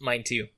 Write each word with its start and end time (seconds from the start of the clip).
Mine 0.00 0.24
too. 0.24 0.48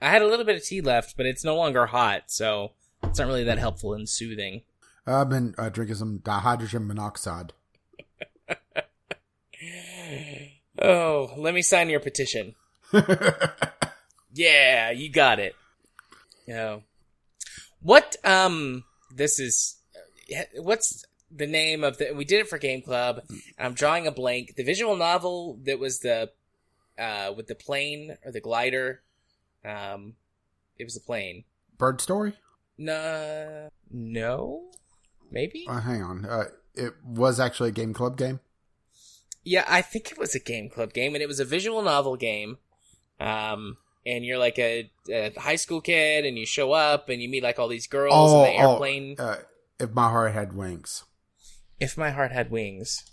I 0.00 0.10
had 0.10 0.22
a 0.22 0.26
little 0.26 0.44
bit 0.44 0.56
of 0.56 0.64
tea 0.64 0.80
left, 0.80 1.16
but 1.16 1.26
it's 1.26 1.44
no 1.44 1.56
longer 1.56 1.86
hot, 1.86 2.24
so 2.26 2.72
it's 3.02 3.18
not 3.18 3.28
really 3.28 3.44
that 3.44 3.58
helpful 3.58 3.94
and 3.94 4.08
soothing. 4.08 4.62
I've 5.06 5.28
been 5.28 5.54
uh, 5.58 5.68
drinking 5.68 5.96
some 5.96 6.20
dihydrogen 6.20 6.86
monoxide. 6.86 7.52
Oh, 10.76 11.32
let 11.38 11.54
me 11.54 11.62
sign 11.62 11.88
your 11.88 12.00
petition. 12.00 12.56
Yeah, 14.34 14.90
you 14.90 15.10
got 15.10 15.38
it. 15.38 15.54
Oh. 16.52 16.82
What, 17.80 18.16
um, 18.24 18.84
this 19.14 19.38
is, 19.38 19.76
what's 20.56 21.04
the 21.30 21.46
name 21.46 21.84
of 21.84 21.98
the, 21.98 22.12
we 22.12 22.24
did 22.24 22.40
it 22.40 22.48
for 22.48 22.58
Game 22.58 22.82
Club. 22.82 23.22
I'm 23.58 23.74
drawing 23.74 24.06
a 24.06 24.10
blank. 24.10 24.56
The 24.56 24.64
visual 24.64 24.96
novel 24.96 25.60
that 25.64 25.78
was 25.78 26.00
the, 26.00 26.30
uh, 26.98 27.32
with 27.36 27.46
the 27.46 27.54
plane 27.54 28.16
or 28.24 28.32
the 28.32 28.40
glider. 28.40 29.02
Um, 29.64 30.14
it 30.78 30.84
was 30.84 30.94
the 30.94 31.00
plane. 31.00 31.44
Bird 31.78 32.00
story? 32.00 32.34
No, 32.76 33.68
no, 33.90 34.70
maybe? 35.30 35.64
Uh, 35.68 35.80
hang 35.80 36.02
on. 36.02 36.24
Uh, 36.24 36.44
it 36.74 36.92
was 37.04 37.38
actually 37.38 37.68
a 37.68 37.72
game 37.72 37.92
club 37.94 38.16
game. 38.18 38.40
Yeah, 39.44 39.64
I 39.68 39.82
think 39.82 40.10
it 40.10 40.16
was 40.18 40.34
a 40.34 40.40
Game 40.40 40.70
Club 40.70 40.94
game 40.94 41.14
and 41.14 41.22
it 41.22 41.26
was 41.26 41.38
a 41.38 41.44
visual 41.44 41.82
novel 41.82 42.16
game. 42.16 42.56
Um, 43.20 43.76
and 44.06 44.24
you're 44.24 44.38
like 44.38 44.58
a, 44.58 44.90
a 45.10 45.38
high 45.38 45.56
school 45.56 45.82
kid 45.82 46.24
and 46.24 46.38
you 46.38 46.46
show 46.46 46.72
up 46.72 47.10
and 47.10 47.20
you 47.20 47.28
meet 47.28 47.42
like 47.42 47.58
all 47.58 47.68
these 47.68 47.86
girls 47.86 48.14
Oh, 48.16 48.44
in 48.44 48.50
the 48.54 48.62
oh, 48.62 48.70
airplane. 48.72 49.16
Uh, 49.18 49.36
if 49.78 49.90
my 49.92 50.08
heart 50.08 50.32
had 50.32 50.54
wings. 50.54 51.04
if 51.78 51.98
my 51.98 52.10
heart 52.10 52.32
had 52.32 52.50
wings, 52.50 53.04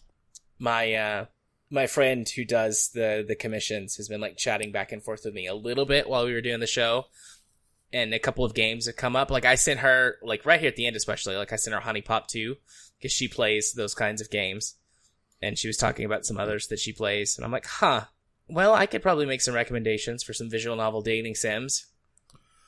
my 0.57 0.93
uh 0.93 1.25
my 1.71 1.87
friend 1.87 2.27
who 2.27 2.43
does 2.43 2.89
the 2.93 3.23
the 3.25 3.35
commissions 3.35 3.95
has 3.95 4.09
been 4.09 4.21
like 4.21 4.37
chatting 4.37 4.71
back 4.71 4.91
and 4.91 5.01
forth 5.01 5.21
with 5.23 5.33
me 5.33 5.47
a 5.47 5.55
little 5.55 5.85
bit 5.85 6.07
while 6.07 6.25
we 6.25 6.33
were 6.33 6.41
doing 6.41 6.59
the 6.59 6.67
show. 6.67 7.05
And 7.93 8.13
a 8.13 8.19
couple 8.19 8.45
of 8.45 8.53
games 8.53 8.85
have 8.85 8.95
come 8.95 9.15
up. 9.15 9.31
Like 9.31 9.45
I 9.45 9.55
sent 9.55 9.79
her 9.79 10.17
like 10.21 10.45
right 10.45 10.59
here 10.59 10.69
at 10.69 10.75
the 10.75 10.85
end 10.85 10.95
especially, 10.95 11.35
like 11.35 11.51
I 11.51 11.55
sent 11.55 11.73
her 11.73 11.81
HuniePop 11.81 12.27
2 12.27 12.55
because 12.97 13.11
she 13.11 13.27
plays 13.27 13.73
those 13.73 13.93
kinds 13.93 14.21
of 14.21 14.29
games. 14.29 14.75
And 15.41 15.57
she 15.57 15.67
was 15.67 15.77
talking 15.77 16.05
about 16.05 16.25
some 16.25 16.37
others 16.37 16.67
that 16.67 16.79
she 16.79 16.93
plays 16.93 17.37
and 17.37 17.45
I'm 17.45 17.51
like, 17.51 17.65
"Huh. 17.65 18.05
Well, 18.47 18.73
I 18.73 18.85
could 18.85 19.01
probably 19.01 19.25
make 19.25 19.41
some 19.41 19.55
recommendations 19.55 20.23
for 20.23 20.33
some 20.33 20.49
visual 20.49 20.75
novel 20.75 21.01
dating 21.01 21.35
sims." 21.35 21.87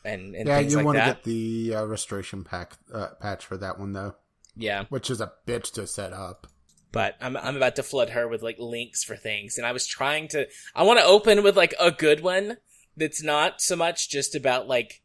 And, 0.05 0.35
and 0.35 0.47
yeah, 0.47 0.59
you 0.59 0.77
like 0.77 0.85
want 0.85 0.97
to 0.97 1.05
get 1.05 1.23
the 1.23 1.75
uh, 1.75 1.85
restoration 1.85 2.43
pack 2.43 2.77
uh, 2.93 3.09
patch 3.21 3.45
for 3.45 3.55
that 3.57 3.79
one 3.79 3.93
though, 3.93 4.15
yeah. 4.55 4.85
which 4.89 5.09
is 5.09 5.21
a 5.21 5.31
bitch 5.47 5.71
to 5.73 5.87
set 5.87 6.11
up. 6.11 6.47
But 6.93 7.17
I'm 7.19 7.35
I'm 7.35 7.57
about 7.57 7.75
to 7.75 7.83
flood 7.83 8.11
her 8.11 8.29
with 8.29 8.41
like 8.41 8.55
links 8.59 9.03
for 9.03 9.17
things, 9.17 9.57
and 9.57 9.67
I 9.67 9.73
was 9.73 9.85
trying 9.85 10.29
to. 10.29 10.47
I 10.73 10.83
want 10.83 10.99
to 10.99 11.05
open 11.05 11.43
with 11.43 11.57
like 11.57 11.73
a 11.77 11.91
good 11.91 12.21
one 12.21 12.57
that's 12.95 13.21
not 13.21 13.59
so 13.61 13.75
much 13.75 14.09
just 14.09 14.35
about 14.35 14.67
like 14.69 15.01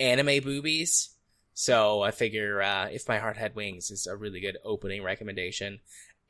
anime 0.00 0.42
boobies. 0.42 1.10
So 1.54 2.00
I 2.02 2.10
figure 2.10 2.62
uh, 2.62 2.86
if 2.86 3.06
my 3.06 3.18
heart 3.18 3.36
had 3.36 3.54
wings 3.54 3.90
is 3.90 4.06
a 4.06 4.16
really 4.16 4.40
good 4.40 4.56
opening 4.64 5.02
recommendation, 5.04 5.80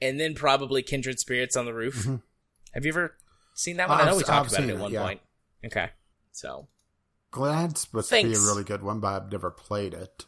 and 0.02 0.19
then 0.20 0.34
probably 0.34 0.82
Kindred 0.82 1.20
Spirits 1.20 1.56
on 1.56 1.64
the 1.64 1.72
Roof. 1.75 2.04
Mhm. 2.04 2.22
Have 2.75 2.84
you 2.84 2.91
ever 2.92 3.16
seen 3.54 3.77
that 3.78 3.88
one? 3.88 3.98
I 3.98 4.02
I've 4.02 4.06
know 4.08 4.16
we 4.16 4.25
talked 4.25 4.52
I've 4.52 4.52
about 4.58 4.64
it 4.64 4.70
at 4.72 4.77
it, 4.77 4.82
one 4.82 4.92
yeah. 4.92 5.02
point. 5.02 5.20
Okay, 5.64 5.91
so 6.32 6.66
Glad's 7.30 7.82
supposed 7.82 8.10
to 8.10 8.22
be 8.22 8.34
a 8.34 8.38
really 8.41 8.64
good 8.64 8.82
one, 8.82 8.98
but 8.98 9.22
I've 9.22 9.30
never 9.32 9.50
played 9.52 9.94
it. 9.94 10.25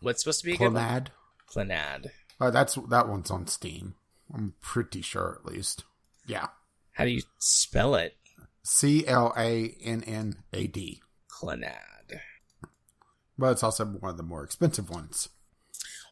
what's 0.00 0.22
supposed 0.22 0.40
to 0.40 0.46
be 0.46 0.54
a 0.54 0.56
good 0.58 0.72
one? 0.74 1.08
Clonad. 1.48 2.10
Oh, 2.40 2.50
that's 2.50 2.74
that 2.88 3.08
one's 3.08 3.30
on 3.30 3.46
Steam. 3.46 3.94
I'm 4.32 4.54
pretty 4.60 5.02
sure, 5.02 5.38
at 5.40 5.50
least. 5.52 5.84
Yeah, 6.26 6.46
How 6.92 7.04
do 7.04 7.10
you 7.10 7.22
spell 7.38 7.94
it? 7.94 8.16
C 8.62 9.06
L 9.06 9.32
A 9.36 9.76
N 9.82 10.02
N 10.04 10.36
A 10.52 10.66
D. 10.66 11.02
Clannad. 11.30 12.20
But 13.36 13.52
it's 13.52 13.62
also 13.62 13.84
one 13.84 14.10
of 14.10 14.16
the 14.16 14.22
more 14.22 14.44
expensive 14.44 14.88
ones. 14.90 15.28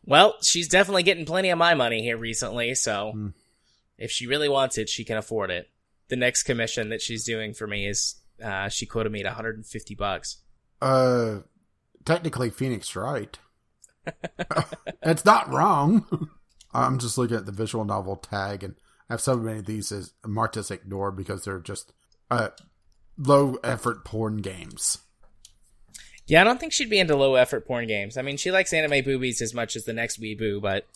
Well, 0.05 0.35
she's 0.43 0.69
definitely 0.69 1.05
getting 1.05 1.25
plenty 1.25 1.51
of 1.51 1.59
my 1.59 1.75
money 1.75 2.03
here 2.03 2.17
recently, 2.17 2.75
so 2.75 3.13
Hmm. 3.13 3.29
if 3.97 4.11
she 4.11 4.27
really 4.27 4.49
wants 4.49 4.77
it, 4.77 4.89
she 4.89 5.05
can 5.05 5.17
afford 5.17 5.51
it. 5.51 5.71
The 6.09 6.17
next 6.17 6.43
commission 6.43 6.89
that 6.91 7.01
she's 7.01 7.25
doing 7.25 7.55
for 7.55 7.67
me 7.67 7.87
is 7.87 8.17
uh, 8.43 8.69
she 8.69 8.85
quoted 8.87 9.13
me 9.13 9.21
at 9.21 9.27
150 9.27 9.95
bucks. 9.95 10.39
Uh, 10.81 11.41
technically, 12.05 12.51
Phoenix 12.51 12.95
Wright. 12.97 13.39
it's 15.03 15.25
not 15.25 15.53
wrong. 15.53 16.29
I'm 16.75 16.99
just 16.99 17.19
looking 17.19 17.37
at 17.37 17.47
the 17.47 17.53
visual 17.53 17.85
novel 17.85 18.17
tag, 18.17 18.65
and 18.65 18.75
I 19.09 19.15
have 19.15 19.21
so 19.21 19.37
many 19.37 19.59
of 19.59 19.67
these 19.67 19.93
as 19.93 20.13
marked 20.27 20.57
as 20.57 20.71
ignore 20.71 21.11
because 21.11 21.45
they're 21.45 21.59
just 21.59 21.93
uh, 22.31 22.49
low 23.19 23.57
effort 23.63 24.05
porn 24.05 24.39
games. 24.39 24.99
Yeah, 26.27 26.41
I 26.41 26.45
don't 26.45 26.61
think 26.61 26.73
she'd 26.73 26.91
be 26.91 27.01
into 27.01 27.17
low 27.17 27.35
effort 27.35 27.67
porn 27.67 27.87
games. 27.87 28.17
I 28.17 28.23
mean, 28.23 28.37
she 28.37 28.51
likes 28.51 28.73
anime 28.73 29.05
boobies 29.05 29.43
as 29.43 29.53
much 29.53 29.77
as 29.77 29.85
the 29.85 29.93
next 29.93 30.21
weeboo, 30.21 30.63
but 30.63 30.87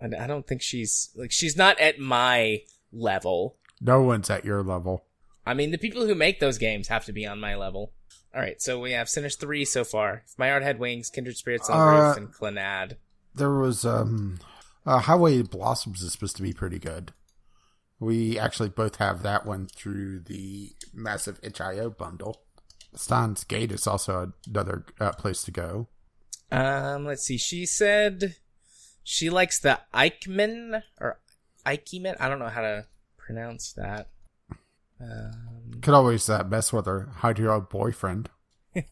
I 0.00 0.26
don't 0.26 0.46
think 0.46 0.62
she's 0.62 1.10
like 1.16 1.32
she's 1.32 1.56
not 1.56 1.78
at 1.80 1.98
my 1.98 2.62
level. 2.92 3.56
No 3.80 4.02
one's 4.02 4.30
at 4.30 4.44
your 4.44 4.62
level. 4.62 5.04
I 5.44 5.54
mean, 5.54 5.70
the 5.70 5.78
people 5.78 6.06
who 6.06 6.14
make 6.14 6.40
those 6.40 6.58
games 6.58 6.88
have 6.88 7.04
to 7.06 7.12
be 7.12 7.26
on 7.26 7.40
my 7.40 7.54
level. 7.54 7.92
All 8.34 8.40
right, 8.40 8.60
so 8.60 8.78
we 8.78 8.92
have 8.92 9.08
finished 9.08 9.40
three 9.40 9.64
so 9.64 9.84
far. 9.84 10.22
If 10.26 10.38
My 10.38 10.50
Heart 10.50 10.62
Had 10.62 10.78
Wings, 10.78 11.08
Kindred 11.08 11.36
Spirits 11.36 11.70
on 11.70 11.80
Uh, 11.80 12.08
Roof, 12.08 12.16
and 12.16 12.32
Clannad. 12.32 12.96
There 13.34 13.52
was 13.52 13.84
um, 13.84 14.38
uh, 14.84 14.98
Highway 14.98 15.42
Blossoms 15.42 16.02
is 16.02 16.12
supposed 16.12 16.36
to 16.36 16.42
be 16.42 16.52
pretty 16.52 16.78
good. 16.78 17.12
We 18.00 18.38
actually 18.38 18.68
both 18.68 18.96
have 18.96 19.22
that 19.22 19.44
one 19.46 19.66
through 19.66 20.20
the 20.20 20.72
massive 20.92 21.40
itch.io 21.42 21.90
bundle. 21.90 22.42
Steins;Gate 22.94 23.72
is 23.72 23.86
also 23.86 24.32
another 24.46 24.84
uh, 25.00 25.12
place 25.12 25.42
to 25.44 25.50
go. 25.50 25.88
Um, 26.50 27.04
let's 27.04 27.24
see. 27.24 27.38
She 27.38 27.66
said 27.66 28.36
she 29.02 29.30
likes 29.30 29.58
the 29.58 29.80
Eichmann 29.92 30.82
or 31.00 31.18
Eichmann. 31.66 32.16
I 32.20 32.28
don't 32.28 32.38
know 32.38 32.48
how 32.48 32.62
to 32.62 32.86
pronounce 33.16 33.72
that. 33.72 34.08
Um, 35.00 35.57
Could 35.82 35.94
always 35.94 36.28
uh, 36.28 36.44
mess 36.44 36.72
with 36.72 36.86
her 36.86 37.08
Hatoful 37.20 37.68
Boyfriend. 37.68 38.30
I 38.76 38.82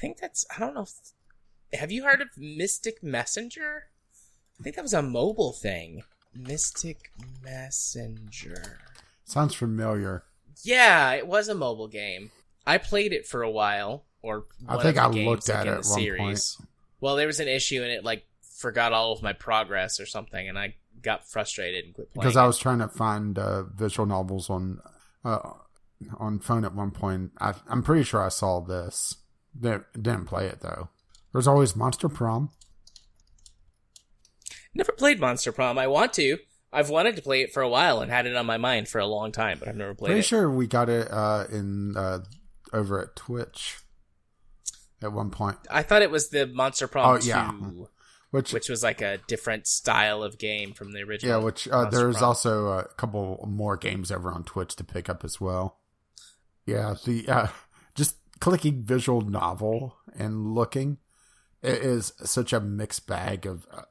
think 0.00 0.18
that's. 0.18 0.46
I 0.54 0.60
don't 0.60 0.74
know. 0.74 0.82
If, 0.82 1.78
have 1.78 1.92
you 1.92 2.04
heard 2.04 2.20
of 2.20 2.28
Mystic 2.36 3.02
Messenger? 3.02 3.84
I 4.60 4.62
think 4.62 4.76
that 4.76 4.82
was 4.82 4.94
a 4.94 5.02
mobile 5.02 5.52
thing. 5.52 6.02
Mystic 6.34 7.10
Messenger. 7.42 8.78
Sounds 9.24 9.54
familiar. 9.54 10.24
Yeah, 10.62 11.12
it 11.12 11.26
was 11.26 11.48
a 11.48 11.54
mobile 11.54 11.88
game. 11.88 12.30
I 12.66 12.78
played 12.78 13.12
it 13.12 13.26
for 13.26 13.42
a 13.42 13.50
while, 13.50 14.04
or 14.22 14.44
I 14.68 14.80
think 14.82 14.98
I 14.98 15.10
games, 15.10 15.26
looked 15.26 15.48
like, 15.48 15.58
at 15.58 15.66
in 15.66 15.72
it 15.72 15.76
at 15.78 15.84
one 15.84 15.84
series. 15.84 16.58
Well, 17.00 17.16
there 17.16 17.26
was 17.26 17.40
an 17.40 17.48
issue 17.48 17.82
and 17.82 17.90
it 17.90 18.04
like 18.04 18.24
forgot 18.42 18.92
all 18.92 19.12
of 19.12 19.22
my 19.22 19.32
progress 19.32 19.98
or 19.98 20.06
something, 20.06 20.48
and 20.48 20.58
I 20.58 20.74
got 21.02 21.28
frustrated 21.28 21.84
and 21.84 21.94
quit 21.94 22.12
playing. 22.12 22.22
Because 22.22 22.36
I 22.36 22.46
was 22.46 22.58
trying 22.58 22.78
to 22.78 22.88
find 22.88 23.38
uh, 23.38 23.64
visual 23.64 24.06
novels 24.06 24.48
on 24.50 24.80
uh, 25.24 25.38
on 26.18 26.38
phone 26.38 26.64
at 26.64 26.74
one 26.74 26.90
point. 26.90 27.32
I, 27.40 27.54
I'm 27.68 27.82
pretty 27.82 28.04
sure 28.04 28.22
I 28.24 28.28
saw 28.28 28.60
this. 28.60 29.16
Didn't, 29.58 29.84
didn't 29.94 30.24
play 30.26 30.46
it 30.46 30.60
though. 30.60 30.88
There's 31.32 31.46
always 31.46 31.76
Monster 31.76 32.08
Prom. 32.08 32.50
never 34.74 34.92
played 34.92 35.20
Monster 35.20 35.52
Prom. 35.52 35.78
I 35.78 35.86
want 35.86 36.12
to. 36.14 36.38
I've 36.72 36.88
wanted 36.88 37.16
to 37.16 37.22
play 37.22 37.42
it 37.42 37.52
for 37.52 37.62
a 37.62 37.68
while 37.68 38.00
and 38.00 38.10
had 38.10 38.26
it 38.26 38.34
on 38.34 38.46
my 38.46 38.56
mind 38.56 38.88
for 38.88 38.98
a 38.98 39.06
long 39.06 39.30
time, 39.30 39.58
but 39.58 39.68
I've 39.68 39.76
never 39.76 39.94
played 39.94 40.08
it. 40.08 40.12
Pretty 40.12 40.20
it. 40.20 40.24
sure 40.26 40.50
we 40.50 40.66
got 40.66 40.88
it 40.88 41.06
uh, 41.10 41.44
in 41.50 41.96
uh, 41.96 42.20
over 42.72 43.00
at 43.02 43.14
Twitch 43.14 43.78
at 45.02 45.12
one 45.12 45.30
point. 45.30 45.58
I 45.70 45.82
thought 45.82 46.00
it 46.00 46.10
was 46.10 46.30
the 46.30 46.46
Monster 46.46 46.88
Prom 46.88 47.16
Oh, 47.16 47.18
yeah. 47.22 47.52
2, 48.32 48.36
Which, 48.36 48.52
which 48.52 48.68
was 48.68 48.82
like 48.82 49.00
a 49.00 49.18
different 49.28 49.66
style 49.66 50.22
of 50.22 50.38
game 50.38 50.72
from 50.72 50.92
the 50.92 51.02
original. 51.02 51.38
yeah, 51.38 51.44
which 51.44 51.68
uh, 51.68 51.88
there's 51.90 52.22
also 52.22 52.68
a 52.68 52.88
couple 52.96 53.44
more 53.48 53.76
games 53.76 54.10
over 54.10 54.32
on 54.32 54.42
Twitch 54.44 54.74
to 54.76 54.84
pick 54.84 55.08
up 55.08 55.24
as 55.24 55.40
well. 55.40 55.78
Yeah, 56.66 56.94
the 57.04 57.28
uh, 57.28 57.46
just 57.94 58.16
clicking 58.40 58.82
visual 58.84 59.20
novel 59.20 59.96
and 60.16 60.54
looking 60.54 60.98
it 61.62 61.74
is 61.82 62.12
such 62.24 62.52
a 62.52 62.60
mixed 62.60 63.06
bag 63.06 63.46
of 63.46 63.66
uh, 63.72 63.82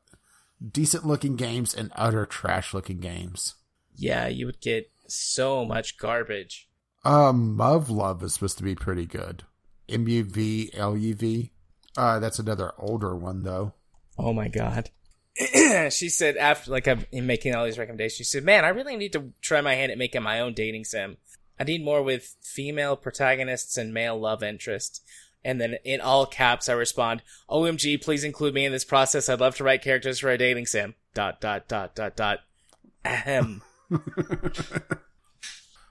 decent 0.72 1.06
looking 1.06 1.36
games 1.36 1.74
and 1.74 1.92
utter 1.96 2.26
trash 2.26 2.74
looking 2.74 3.00
games. 3.00 3.56
Yeah, 3.96 4.28
you 4.28 4.46
would 4.46 4.60
get 4.62 4.92
so 5.08 5.66
much 5.66 5.98
garbage. 5.98 6.70
Um, 7.04 7.58
Muv-Luv 7.58 8.24
is 8.24 8.34
supposed 8.34 8.58
to 8.58 8.64
be 8.64 8.76
pretty 8.76 9.06
good. 9.06 9.44
M 9.90 10.08
U 10.08 10.24
V 10.24 10.70
L 10.74 10.96
U 10.98 11.16
V. 11.16 11.52
Uh, 11.98 12.20
that's 12.20 12.40
another 12.40 12.74
older 12.78 13.16
one 13.16 13.44
though. 13.44 13.74
Oh 14.18 14.34
my 14.34 14.48
god. 14.48 14.90
she 15.92 16.10
said 16.10 16.38
after 16.38 16.72
like 16.72 16.88
I'm 16.88 17.06
in 17.12 17.26
making 17.26 17.56
all 17.56 17.66
these 17.66 17.80
recommendations, 17.80 18.18
she 18.18 18.24
said, 18.24 18.44
"Man, 18.44 18.66
I 18.66 18.70
really 18.70 18.98
need 18.98 19.14
to 19.14 19.32
try 19.42 19.62
my 19.62 19.76
hand 19.76 19.92
at 19.92 19.98
making 19.98 20.24
my 20.24 20.40
own 20.40 20.54
dating 20.54 20.86
sim. 20.86 21.18
I 21.60 21.64
need 21.64 21.84
more 21.84 22.04
with 22.04 22.36
female 22.42 22.96
protagonists 22.96 23.78
and 23.78 23.94
male 23.94 24.20
love 24.20 24.44
interest." 24.44 25.04
And 25.44 25.60
then 25.60 25.78
in 25.84 26.02
all 26.02 26.26
caps, 26.26 26.70
I 26.70 26.74
respond, 26.74 27.24
"OMG, 27.50 28.02
please 28.02 28.24
include 28.24 28.54
me 28.54 28.66
in 28.66 28.72
this 28.72 28.86
process. 28.86 29.30
I'd 29.30 29.40
love 29.40 29.56
to 29.56 29.64
write 29.64 29.82
characters 29.82 30.20
for 30.20 30.30
a 30.30 30.38
dating 30.38 30.68
sim." 30.68 30.96
Dot 31.14 31.42
dot 31.42 31.68
dot 31.68 31.96
dot 31.96 32.16
dot. 32.16 32.40
Ahem. 33.04 33.64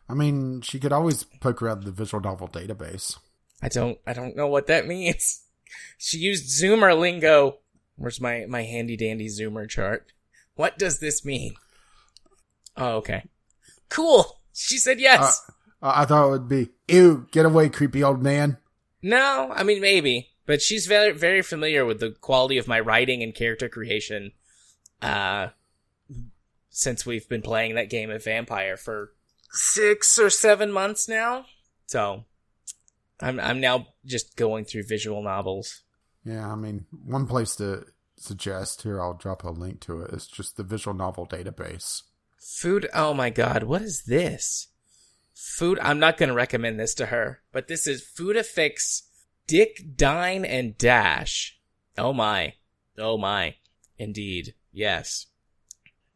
I 0.09 0.15
mean, 0.15 0.61
she 0.63 0.79
could 0.79 0.93
always 0.93 1.25
poke 1.25 1.63
around 1.63 1.85
the 1.85 1.93
visual 1.93 2.23
novel 2.23 2.49
database. 2.49 3.19
I 3.63 3.69
don't 3.69 3.99
I 4.07 4.13
don't 4.13 4.37
know 4.37 4.49
what 4.49 4.67
that 4.67 4.87
means. 4.87 5.43
She 5.99 6.19
used 6.19 6.61
Zoomer 6.61 6.99
lingo. 6.99 7.59
Where's 8.01 8.19
my 8.19 8.47
my 8.49 8.63
handy 8.63 8.97
dandy 8.97 9.27
Zoomer 9.27 9.69
chart? 9.69 10.11
What 10.55 10.79
does 10.79 11.01
this 11.01 11.23
mean? 11.23 11.55
Oh, 12.75 12.97
okay. 12.97 13.25
Cool. 13.91 14.41
She 14.55 14.79
said 14.79 14.99
yes. 14.99 15.43
Uh, 15.83 15.93
I 15.97 16.07
thought 16.07 16.29
it 16.29 16.31
would 16.31 16.49
be, 16.49 16.71
ew, 16.89 17.27
get 17.31 17.45
away, 17.45 17.69
creepy 17.69 18.03
old 18.03 18.23
man. 18.23 18.57
no, 19.03 19.53
I 19.55 19.65
mean 19.65 19.83
maybe, 19.83 20.31
but 20.47 20.63
she's 20.63 20.87
very 20.87 21.13
very 21.13 21.43
familiar 21.43 21.85
with 21.85 22.01
the 22.01 22.13
quality 22.23 22.57
of 22.57 22.67
my 22.67 22.81
writing 22.81 23.23
and 23.23 23.35
character 23.35 23.69
creation. 23.69 24.33
Uh, 25.03 25.49
since 26.71 27.05
we've 27.05 27.29
been 27.29 27.43
playing 27.43 27.75
that 27.75 27.91
game 27.91 28.11
of 28.11 28.25
Vampire 28.25 28.79
for 28.79 29.13
six 29.51 30.19
or 30.19 30.31
seven 30.31 30.73
months 30.73 31.07
now, 31.07 31.45
so 31.85 32.25
I'm 33.21 33.39
I'm 33.39 33.61
now 33.61 33.89
just 34.07 34.37
going 34.37 34.65
through 34.65 34.85
visual 34.89 35.23
novels. 35.23 35.83
Yeah, 36.25 36.53
I 36.53 36.55
mean, 36.55 36.87
one 37.05 37.27
place 37.27 37.57
to 37.57 37.87
suggest 38.17 38.83
here, 38.83 39.01
I'll 39.01 39.15
drop 39.15 39.45
a 39.45 39.51
link 39.51 39.81
to 39.81 40.03
it, 40.03 40.13
is 40.13 40.27
just 40.27 40.57
the 40.57 40.63
visual 40.63 40.95
novel 40.95 41.27
database. 41.27 42.03
Food. 42.39 42.89
Oh 42.95 43.15
my 43.15 43.31
god, 43.31 43.65
what 43.65 43.83
is 43.83 44.05
this? 44.07 44.69
Food. 45.35 45.79
I'm 45.83 45.99
not 45.99 46.17
going 46.17 46.29
to 46.29 46.35
recommend 46.35 46.79
this 46.79 46.95
to 46.95 47.07
her, 47.07 47.41
but 47.53 47.69
this 47.69 47.87
is 47.87 48.03
Foodafix 48.03 49.03
Dick, 49.47 49.97
Dine, 49.97 50.45
and 50.45 50.77
Dash. 50.79 51.59
Oh 51.99 52.13
my. 52.13 52.55
Oh 52.99 53.19
my. 53.19 53.57
Indeed. 53.99 54.55
Yes. 54.73 55.27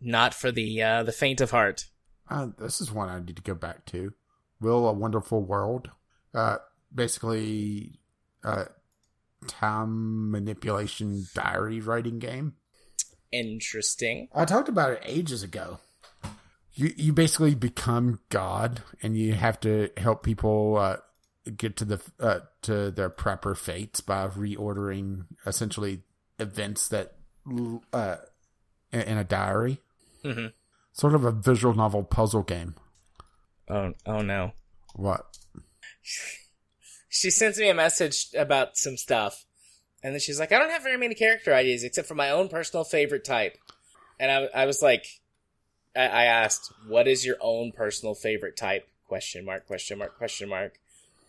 Not 0.01 0.35
for 0.35 0.53
the 0.53 0.83
uh, 0.83 1.03
the 1.03 1.13
faint 1.13 1.41
of 1.41 1.51
heart. 1.51 1.87
Uh, 2.29 2.49
this 2.59 2.81
is 2.81 2.93
one 2.93 3.09
I 3.09 3.19
need 3.19 3.37
to 3.37 3.43
go 3.43 3.55
back 3.55 3.85
to. 3.87 4.13
Will 4.61 4.89
a 4.89 4.93
Wonderful 4.93 5.43
World. 5.43 5.91
Uh, 6.33 6.59
basically, 6.95 7.99
uh, 8.45 8.67
time 9.47 10.31
manipulation 10.31 11.27
diary 11.35 11.81
writing 11.81 12.19
game. 12.19 12.55
Interesting. 13.33 14.29
I 14.35 14.45
talked 14.45 14.69
about 14.69 14.93
it 14.93 15.03
ages 15.05 15.43
ago. 15.43 15.79
You 16.75 16.93
you 16.97 17.13
basically 17.13 17.55
become 17.55 18.21
God, 18.31 18.83
and 19.03 19.17
you 19.17 19.35
have 19.35 19.61
to 19.61 19.91
help 19.97 20.23
people 20.23 20.77
uh, 20.77 20.97
get 21.57 21.77
to 21.77 21.85
the 21.85 22.01
uh, 22.19 22.41
to 22.63 22.91
their 22.91 23.11
proper 23.11 23.55
fates 23.55 24.01
by 24.01 24.29
reordering 24.29 25.27
essentially 25.47 26.03
events 26.39 26.89
that 26.89 27.15
uh, 27.93 28.17
in 28.93 29.01
in 29.01 29.19
a 29.19 29.25
diary. 29.25 29.79
Mm-hmm. 30.25 30.47
Sort 30.93 31.15
of 31.15 31.25
a 31.25 31.33
visual 31.33 31.75
novel 31.75 32.03
puzzle 32.05 32.43
game. 32.43 32.75
Oh 33.69 33.93
oh 34.07 34.21
no. 34.21 34.53
What? 34.95 35.27
She 37.15 37.31
sends 37.31 37.59
me 37.59 37.69
a 37.69 37.75
message 37.75 38.27
about 38.37 38.77
some 38.77 38.97
stuff, 38.97 39.45
and 40.03 40.13
then 40.13 40.21
she's 40.21 40.41
like, 40.41 40.51
"I 40.51 40.59
don't 40.59 40.71
have 40.71 40.83
very 40.83 40.99
many 40.99 41.15
character 41.15 41.55
ideas 41.55 41.85
except 41.85 42.09
for 42.09 42.17
my 42.17 42.31
own 42.31 42.49
personal 42.49 42.83
favorite 42.83 43.25
type." 43.25 43.57
And 44.19 44.31
I, 44.33 44.63
I 44.63 44.67
was 44.67 44.83
like, 44.83 45.07
I, 45.95 46.07
I 46.07 46.25
asked, 46.25 46.73
"What 46.89 47.07
is 47.07 47.25
your 47.25 47.37
own 47.41 47.71
personal 47.71 48.17
favorite 48.17 48.57
type?" 48.57 48.89
Question 49.07 49.45
mark? 49.45 49.67
Question 49.69 49.99
mark? 49.99 50.19
Question 50.19 50.49
mark? 50.49 50.81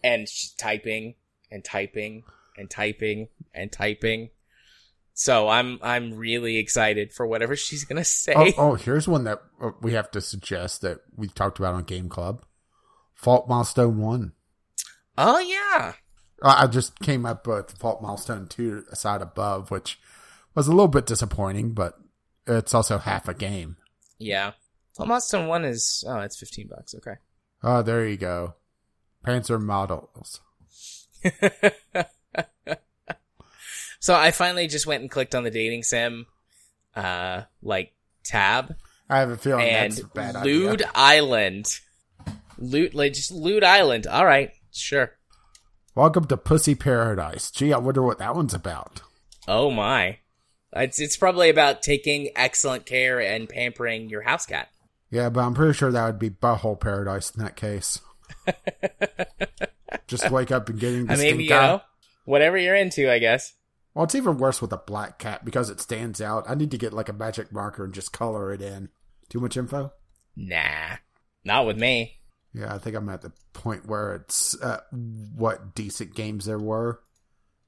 And 0.04 0.28
she's 0.28 0.52
typing 0.54 1.14
and 1.52 1.64
typing 1.64 2.24
and 2.58 2.68
typing 2.68 3.28
and 3.54 3.72
typing. 3.72 4.30
So 5.14 5.48
I'm 5.48 5.78
I'm 5.84 6.16
really 6.16 6.58
excited 6.58 7.14
for 7.14 7.28
whatever 7.28 7.56
she's 7.56 7.86
gonna 7.86 8.04
say. 8.04 8.34
Oh, 8.36 8.52
oh, 8.58 8.74
here's 8.74 9.08
one 9.08 9.26
that 9.26 9.44
uh, 9.62 9.70
we 9.82 9.94
have 9.94 10.10
to 10.12 10.22
suggest 10.22 10.82
that 10.82 11.02
we've 11.16 11.36
talked 11.36 11.60
about 11.60 11.76
on 11.76 11.84
Game 11.84 12.10
Club. 12.10 12.44
Fault 13.14 13.48
Milestone 13.48 14.00
One. 14.00 14.32
Oh 15.18 15.40
yeah, 15.40 15.94
I 16.44 16.68
just 16.68 17.00
came 17.00 17.26
up 17.26 17.48
with 17.48 17.78
Fault 17.78 18.02
Milestone 18.02 18.48
Two 18.48 18.84
aside 18.92 19.22
above, 19.22 19.72
which 19.72 20.00
was 20.54 20.68
a 20.68 20.72
little 20.72 20.88
bit 20.88 21.06
disappointing, 21.06 21.74
but 21.74 21.96
it's 22.48 22.74
also 22.74 22.98
half 22.98 23.28
a 23.28 23.34
game. 23.34 23.78
yeah. 24.20 24.52
Well, 24.98 25.08
Milestone 25.10 25.48
One 25.48 25.66
is 25.66 26.04
oh, 26.08 26.20
it's 26.22 26.40
fifteen 26.40 26.68
bucks. 26.70 26.96
Okay. 26.96 27.16
Oh, 27.64 27.82
there 27.82 28.08
you 28.08 28.18
go. 28.18 28.56
Panzer 29.26 29.62
models. 29.62 30.40
So 34.00 34.14
I 34.14 34.30
finally 34.30 34.68
just 34.68 34.86
went 34.86 35.02
and 35.02 35.10
clicked 35.10 35.34
on 35.34 35.44
the 35.44 35.50
dating 35.50 35.82
sim, 35.82 36.28
uh, 36.96 37.42
like 37.64 37.92
tab 38.24 38.76
I 39.10 39.18
have 39.18 39.32
a 39.32 39.38
feeling 39.38 39.68
and 39.68 39.94
that's 39.94 40.02
a 40.04 40.08
bad 40.08 40.46
Lude 40.46 40.84
idea. 40.84 40.92
Island. 40.94 41.80
Loot, 42.60 42.94
like 42.94 43.14
just 43.14 43.32
Lude 43.32 43.64
Island. 43.64 44.06
All 44.06 44.24
right, 44.24 44.52
sure. 44.80 45.12
Welcome 45.96 46.26
to 46.26 46.38
Pussy 46.38 46.76
Paradise. 46.76 47.52
Gee, 47.52 47.74
I 47.74 47.78
wonder 47.78 48.02
what 48.02 48.20
that 48.20 48.36
one's 48.36 48.54
about. 48.54 49.02
Oh 49.48 49.72
my, 49.72 50.20
it's 50.74 51.00
it's 51.00 51.18
probably 51.18 51.50
about 51.50 51.82
taking 51.82 52.30
excellent 52.36 52.86
care 52.86 53.22
and 53.22 53.48
pampering 53.48 54.10
your 54.10 54.22
house 54.22 54.46
cat. 54.46 54.70
Yeah, 55.10 55.30
but 55.30 55.42
I'm 55.42 55.54
pretty 55.54 55.74
sure 55.74 55.92
that 55.92 56.06
would 56.06 56.20
be 56.20 56.30
Butthole 56.30 56.80
Paradise 56.80 57.32
in 57.32 57.44
that 57.44 57.56
case. 57.56 58.02
Just 60.08 60.30
wake 60.30 60.52
up 60.52 60.68
and 60.68 60.80
get 60.80 60.94
into 60.94 61.14
I 61.14 61.16
mean, 61.16 61.40
you 61.40 61.50
know, 61.50 61.82
whatever 62.26 62.58
you're 62.58 62.76
into, 62.76 63.12
I 63.12 63.20
guess. 63.20 63.54
Well, 63.94 64.04
it's 64.04 64.16
even 64.16 64.38
worse 64.38 64.62
with 64.62 64.74
a 64.74 64.78
black 64.78 65.20
cat 65.20 65.46
because 65.46 65.70
it 65.70 65.80
stands 65.80 66.20
out. 66.20 66.44
I 66.50 66.56
need 66.56 66.72
to 66.72 66.78
get 66.78 66.92
like 66.92 67.08
a 67.08 67.14
magic 67.14 67.54
marker 67.54 67.86
and 67.86 67.94
just 67.94 68.12
color 68.12 68.52
it 68.52 68.62
in. 68.62 68.90
Too 69.30 69.40
much 69.40 69.56
info? 69.56 69.94
Nah, 70.36 70.98
not 71.46 71.66
with 71.66 71.78
me. 71.78 72.20
Yeah, 72.56 72.74
I 72.74 72.78
think 72.78 72.96
I'm 72.96 73.10
at 73.10 73.22
the 73.22 73.34
point 73.54 73.86
where 73.86 74.16
it's 74.16 74.60
uh, 74.62 74.80
what 75.36 75.76
decent 75.76 76.16
games 76.16 76.46
there 76.46 76.60
were 76.60 77.02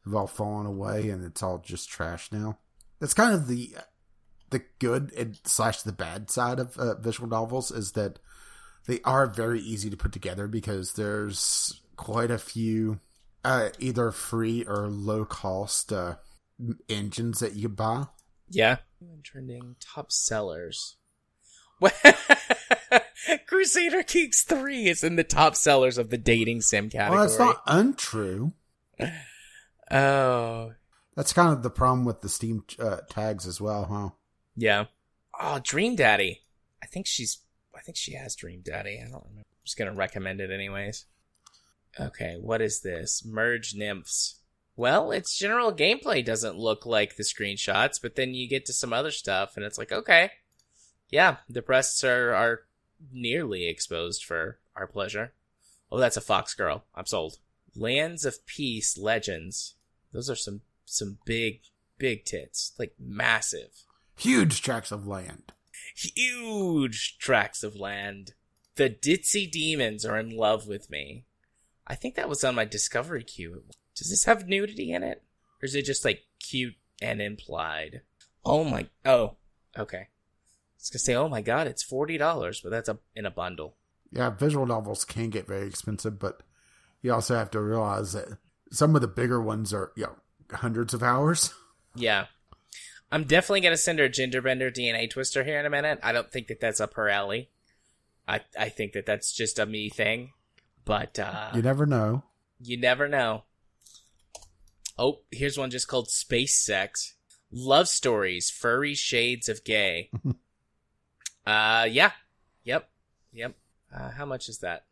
have 0.06 0.16
all 0.16 0.28
fallen 0.28 0.66
away, 0.66 1.10
and 1.10 1.25
it's 1.25 1.44
all 1.44 1.57
just 1.57 1.89
trash 1.89 2.31
now. 2.31 2.57
That's 3.00 3.13
kind 3.13 3.34
of 3.34 3.48
the 3.48 3.75
the 4.50 4.62
good 4.80 5.12
and 5.13 5.39
slash 5.44 5.81
the 5.81 5.92
bad 5.92 6.30
side 6.30 6.60
of 6.60 6.78
uh, 6.78 6.95
visual 6.95 7.28
novels 7.28 7.69
is 7.69 7.92
that 7.94 8.19
they 8.86 9.01
are 9.04 9.28
very 9.28 9.60
easy 9.60 9.89
to 9.89 9.98
put 9.98 10.13
together 10.13 10.48
because 10.48 10.94
there's 10.94 11.81
quite 11.98 12.31
a 12.31 12.38
few 12.38 13.00
uh, 13.44 13.69
either 13.80 14.12
free 14.12 14.63
or 14.63 14.88
low 14.88 15.25
cost 15.25 15.91
uh, 15.91 16.15
engines 16.88 17.39
that 17.39 17.56
you 17.56 17.67
buy. 17.67 18.06
Yeah. 18.50 18.77
Trending 19.24 19.75
top 19.79 20.12
sellers. 20.12 20.97
Crusader 23.48 24.03
Kings 24.03 24.41
3 24.41 24.88
is 24.88 25.03
in 25.03 25.15
the 25.15 25.24
top 25.24 25.55
sellers 25.55 25.98
of 25.98 26.10
the 26.10 26.17
dating 26.17 26.62
sim 26.62 26.89
category. 26.89 27.19
Well, 27.19 27.27
that's 27.27 27.39
not 27.39 27.62
untrue. 27.65 28.53
Oh, 29.89 30.74
That's 31.15 31.31
kind 31.31 31.53
of 31.53 31.63
the 31.63 31.69
problem 31.69 32.03
with 32.03 32.19
the 32.19 32.27
Steam 32.27 32.65
uh, 32.77 32.98
tags 33.10 33.48
as 33.48 33.62
well, 33.62 33.86
huh? 33.86 34.10
yeah. 34.57 34.86
Oh, 35.39 35.60
Dream 35.63 35.96
Daddy. 35.96 36.41
I 36.84 36.88
think 36.88 37.05
she's. 37.07 37.38
I 37.74 37.79
think 37.81 37.96
she 37.96 38.15
has 38.15 38.36
Dream 38.36 38.62
Daddy. 38.65 39.00
I 39.00 39.03
don't 39.10 39.24
remember. 39.24 39.48
I'm 39.48 39.63
just 39.63 39.77
gonna 39.77 39.93
recommend 39.93 40.41
it 40.41 40.51
anyways. 40.51 41.05
Okay, 41.98 42.36
what 42.41 42.62
is 42.62 42.81
this? 42.81 43.24
Merge 43.25 43.75
nymphs. 43.75 44.41
Well, 44.75 45.12
its 45.12 45.38
general 45.38 45.72
gameplay 45.72 46.25
doesn't 46.25 46.57
look 46.57 46.86
like 46.86 47.15
the 47.15 47.24
screenshots, 47.24 48.01
but 48.01 48.15
then 48.15 48.34
you 48.34 48.50
get 48.50 48.65
to 48.65 48.74
some 48.74 48.91
other 48.91 49.12
stuff, 49.12 49.55
and 49.55 49.63
it's 49.63 49.77
like, 49.77 49.93
okay, 49.93 50.31
yeah, 51.09 51.37
the 51.49 51.61
breasts 51.61 52.03
are 52.03 52.33
are 52.33 52.61
nearly 53.11 53.67
exposed 53.67 54.23
for 54.23 54.59
our 54.75 54.87
pleasure. 54.87 55.33
Oh, 55.91 55.97
that's 55.99 56.17
a 56.17 56.21
fox 56.21 56.53
girl. 56.53 56.83
I'm 56.95 57.05
sold. 57.05 57.37
Lands 57.75 58.25
of 58.25 58.45
Peace 58.45 58.97
Legends. 58.97 59.75
Those 60.11 60.29
are 60.29 60.35
some 60.35 60.61
some 60.85 61.19
big 61.25 61.61
big 61.97 62.25
tits, 62.25 62.73
like 62.77 62.93
massive, 62.99 63.69
Huge 64.17 64.61
tracts 64.61 64.91
of 64.91 65.07
land. 65.07 65.51
huge 65.95 67.17
tracts 67.17 67.63
of 67.63 67.75
land. 67.75 68.33
The 68.75 68.89
ditzy 68.89 69.49
demons 69.51 70.05
are 70.05 70.17
in 70.17 70.35
love 70.35 70.67
with 70.67 70.89
me. 70.89 71.25
I 71.87 71.95
think 71.95 72.15
that 72.15 72.29
was 72.29 72.43
on 72.43 72.55
my 72.55 72.65
discovery 72.65 73.23
queue. 73.23 73.63
Does 73.95 74.09
this 74.09 74.25
have 74.25 74.47
nudity 74.47 74.91
in 74.91 75.03
it, 75.03 75.23
or 75.61 75.65
is 75.65 75.73
it 75.75 75.85
just 75.85 76.05
like 76.05 76.23
cute 76.39 76.75
and 77.01 77.21
implied? 77.21 78.01
Oh 78.45 78.63
my! 78.63 78.87
Oh, 79.05 79.35
okay. 79.77 80.07
Was 80.94 81.03
gonna 81.06 81.06
say, 81.06 81.15
oh 81.15 81.27
my 81.29 81.41
god, 81.41 81.67
it's 81.67 81.84
forty 81.84 82.17
dollars, 82.17 82.62
but 82.62 82.70
that's 82.72 82.89
a 82.89 82.98
in 83.15 83.25
a 83.25 83.32
bundle. 83.32 83.75
Yeah, 84.12 84.29
visual 84.29 84.65
novels 84.65 85.03
can 85.03 85.29
get 85.29 85.48
very 85.48 85.67
expensive, 85.67 86.17
but 86.20 86.41
you 87.01 87.13
also 87.13 87.36
have 87.36 87.51
to 87.51 87.62
realize 87.62 88.13
that 88.13 88.38
some 88.72 88.96
of 88.96 89.01
the 89.01 89.08
bigger 89.08 89.41
ones 89.41 89.74
are, 89.74 89.91
you 89.96 90.03
know, 90.03 90.15
hundreds 90.51 90.94
of 90.94 91.03
hours. 91.03 91.53
Yeah. 91.96 92.25
I'm 93.12 93.24
definitely 93.24 93.62
going 93.62 93.74
to 93.74 93.77
send 93.77 93.98
her 93.98 94.06
a 94.06 94.10
genderbender 94.10 94.72
DNA 94.72 95.10
twister 95.10 95.44
here 95.44 95.60
in 95.60 95.65
a 95.65 95.70
minute. 95.72 96.00
I 96.03 96.12
don't 96.12 96.32
think 96.32 96.46
that 96.48 96.60
that's 96.60 96.79
up 96.79 96.94
her 96.94 97.10
alley. 97.10 97.50
I, 98.27 98.41
I 98.60 98.70
think 98.70 98.94
that 98.94 99.08
that's 99.08 99.34
just 99.34 99.58
a 99.58 99.65
me 99.65 99.89
thing. 99.89 100.34
But 100.86 101.17
uh, 101.17 101.50
You 101.56 101.63
never 101.63 101.88
know. 101.88 102.22
you 102.62 102.77
never 102.77 103.08
know. 103.08 103.46
Oh, 104.96 105.22
here's 105.32 105.58
one 105.58 105.72
just 105.72 105.88
called 105.88 106.12
Space 106.12 106.53
Sex. 106.56 107.15
Love 107.51 107.88
stories, 107.88 108.51
furry 108.51 108.94
shades 108.94 109.50
of 109.50 109.63
gay. 109.63 110.12
uh, 111.48 111.88
yeah. 111.89 112.12
Yep. 112.63 112.89
Yep. 113.34 113.56
Uh, 113.96 114.12
how 114.12 114.25
much 114.25 114.50
is 114.50 114.60
that? 114.60 114.86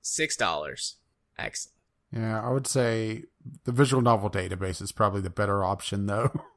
Six 0.00 0.36
dollars. 0.36 0.96
Excellent. 1.38 1.74
Yeah, 2.12 2.40
I 2.42 2.50
would 2.50 2.66
say 2.66 3.24
the 3.64 3.72
visual 3.72 4.02
novel 4.02 4.30
database 4.30 4.80
is 4.80 4.92
probably 4.92 5.20
the 5.20 5.30
better 5.30 5.64
option, 5.64 6.06
though. 6.06 6.30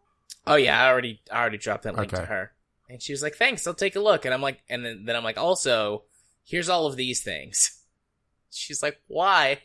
Oh 0.48 0.56
yeah, 0.56 0.84
I 0.84 0.90
already 0.90 1.22
I 1.32 1.40
already 1.42 1.60
dropped 1.60 1.84
that 1.84 1.96
link 1.96 2.10
to 2.12 2.26
her, 2.26 2.52
and 2.90 3.00
she 3.00 3.14
was 3.14 3.22
like, 3.22 3.36
"Thanks, 3.36 3.68
I'll 3.68 3.76
take 3.76 3.96
a 3.96 4.00
look." 4.00 4.26
And 4.26 4.34
I'm 4.34 4.42
like, 4.42 4.60
and 4.68 4.84
then, 4.84 5.06
then 5.06 5.16
I'm 5.16 5.24
like, 5.24 5.38
also, 5.38 6.04
here's 6.44 6.68
all 6.68 6.88
of 6.88 6.96
these 6.96 7.22
things. 7.22 7.84
She's 8.50 8.82
like, 8.82 9.00
"Why? 9.08 9.60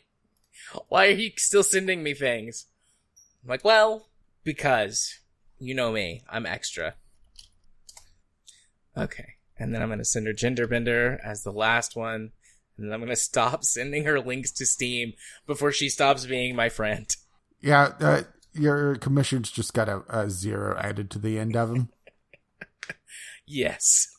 Why 0.89 1.07
are 1.07 1.11
you 1.11 1.31
still 1.37 1.63
sending 1.63 2.03
me 2.03 2.13
things?" 2.13 2.67
I'm 3.43 3.49
like, 3.49 3.65
"Well, 3.65 4.07
because 4.43 5.17
you 5.57 5.73
know 5.73 5.91
me, 5.91 6.21
I'm 6.29 6.45
extra." 6.45 6.93
Okay, 8.95 9.36
and 9.59 9.73
then 9.73 9.81
I'm 9.81 9.89
gonna 9.89 10.05
send 10.05 10.27
her 10.27 10.33
Genderbender 10.33 11.19
as 11.23 11.43
the 11.43 11.51
last 11.51 11.95
one, 11.95 12.31
and 12.77 12.85
then 12.85 12.93
I'm 12.93 12.99
gonna 12.99 13.15
stop 13.15 13.63
sending 13.63 14.05
her 14.05 14.19
links 14.19 14.51
to 14.53 14.65
Steam 14.65 15.13
before 15.45 15.71
she 15.71 15.89
stops 15.89 16.25
being 16.25 16.55
my 16.55 16.69
friend. 16.69 17.15
yeah, 17.61 17.93
uh, 17.99 18.21
your 18.53 18.95
commissions 18.95 19.51
just 19.51 19.73
got 19.73 19.87
a, 19.89 20.03
a 20.09 20.29
zero 20.29 20.77
added 20.79 21.09
to 21.11 21.19
the 21.19 21.37
end 21.39 21.55
of 21.55 21.69
them. 21.69 21.89
Yes. 23.49 24.09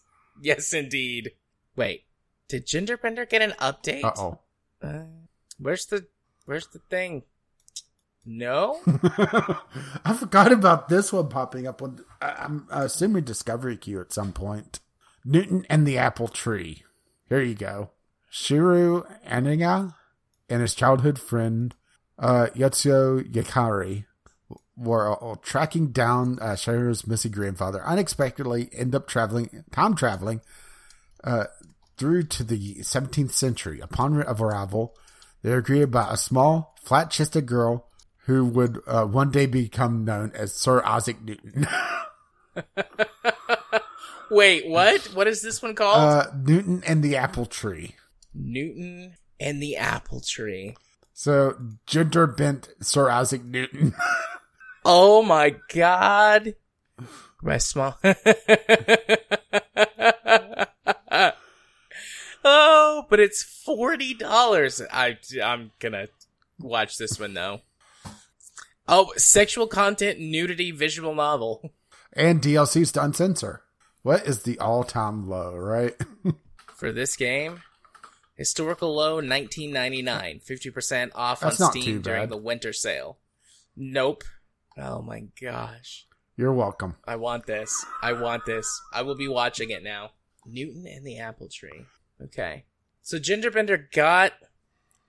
Yes, 0.40 0.72
indeed. 0.72 1.32
Wait, 1.76 2.04
did 2.48 2.66
Genderbender 2.66 3.28
get 3.28 3.42
an 3.42 3.52
update? 3.60 4.02
Uh 4.02 4.12
oh. 4.16 4.38
Uh, 4.82 5.02
where's 5.58 5.84
the 5.84 6.06
Where's 6.46 6.66
the 6.68 6.78
thing? 6.88 7.24
No. 8.24 8.80
I 8.86 10.16
forgot 10.18 10.50
about 10.50 10.88
this 10.88 11.12
one 11.12 11.28
popping 11.28 11.66
up 11.66 11.82
on. 11.82 12.02
I'm 12.22 12.66
assuming 12.70 13.24
Discovery 13.24 13.76
Queue 13.76 14.00
at 14.00 14.14
some 14.14 14.32
point. 14.32 14.80
Newton 15.28 15.66
and 15.68 15.86
the 15.86 15.98
Apple 15.98 16.28
Tree. 16.28 16.82
Here 17.28 17.42
you 17.42 17.54
go. 17.54 17.90
Shiru 18.32 19.06
Aniga 19.26 19.94
and 20.48 20.62
his 20.62 20.74
childhood 20.74 21.18
friend 21.18 21.74
uh, 22.18 22.46
Yatsuo 22.54 23.30
Yakari 23.30 24.06
were 24.74 25.22
uh, 25.22 25.36
tracking 25.42 25.88
down 25.88 26.38
uh, 26.40 26.54
Shiru's 26.54 27.06
missing 27.06 27.32
grandfather. 27.32 27.82
Unexpectedly, 27.84 28.70
end 28.72 28.94
up 28.94 29.06
traveling, 29.06 29.64
time 29.70 29.94
traveling, 29.94 30.40
uh, 31.24 31.44
through 31.98 32.22
to 32.22 32.44
the 32.44 32.76
17th 32.76 33.32
century. 33.32 33.80
Upon 33.80 34.16
arrival, 34.16 34.96
they 35.42 35.52
are 35.52 35.60
greeted 35.60 35.90
by 35.90 36.10
a 36.10 36.16
small, 36.16 36.74
flat-chested 36.82 37.44
girl 37.44 37.86
who 38.24 38.46
would 38.46 38.80
uh, 38.86 39.04
one 39.04 39.30
day 39.30 39.46
become 39.46 40.04
known 40.04 40.32
as 40.34 40.54
Sir 40.54 40.82
Isaac 40.84 41.16
Newton. 41.22 41.66
Wait, 44.30 44.68
what? 44.68 45.00
What 45.14 45.26
is 45.26 45.42
this 45.42 45.62
one 45.62 45.74
called? 45.74 45.96
uh, 45.96 46.26
Newton 46.36 46.82
and 46.86 47.02
the 47.02 47.16
Apple 47.16 47.46
Tree. 47.46 47.94
Newton 48.34 49.14
and 49.40 49.62
the 49.62 49.76
Apple 49.76 50.20
Tree. 50.20 50.76
So, 51.12 51.56
gender 51.86 52.26
bent 52.26 52.68
Sir 52.80 53.10
Isaac 53.10 53.44
Newton. 53.44 53.94
Oh 54.90 55.22
my 55.22 55.54
god. 55.74 56.54
My 57.42 57.58
small. 57.58 57.98
oh, 62.44 63.04
but 63.10 63.20
it's 63.20 63.42
forty 63.42 64.14
dollars. 64.14 64.80
I 64.90 65.18
I'm 65.42 65.72
gonna 65.78 66.08
watch 66.58 66.96
this 66.96 67.20
one 67.20 67.34
though. 67.34 67.60
Oh, 68.86 69.12
sexual 69.16 69.66
content, 69.66 70.20
nudity, 70.20 70.70
visual 70.70 71.14
novel 71.14 71.72
and 72.14 72.40
DLCs 72.40 72.92
to 72.92 73.00
uncensor. 73.02 73.60
What 74.02 74.26
is 74.26 74.42
the 74.42 74.58
all 74.58 74.84
time 74.84 75.28
low, 75.28 75.54
right? 75.54 75.94
for 76.74 76.92
this 76.92 77.16
game. 77.16 77.62
Historical 78.36 78.94
low, 78.94 79.16
1999, 79.16 80.40
50% 80.48 81.10
off 81.16 81.40
That's 81.40 81.60
on 81.60 81.72
Steam 81.72 82.00
during 82.02 82.28
the 82.28 82.36
winter 82.36 82.72
sale. 82.72 83.18
Nope. 83.76 84.22
Oh 84.76 85.02
my 85.02 85.24
gosh. 85.40 86.06
You're 86.36 86.52
welcome. 86.52 86.94
I 87.04 87.16
want 87.16 87.46
this. 87.46 87.84
I 88.00 88.12
want 88.12 88.46
this. 88.46 88.80
I 88.92 89.02
will 89.02 89.16
be 89.16 89.26
watching 89.26 89.70
it 89.70 89.82
now. 89.82 90.12
Newton 90.46 90.86
and 90.86 91.04
the 91.04 91.18
Apple 91.18 91.48
Tree. 91.48 91.84
Okay. 92.22 92.64
So 93.02 93.18
Genderbender 93.18 93.90
got 93.92 94.34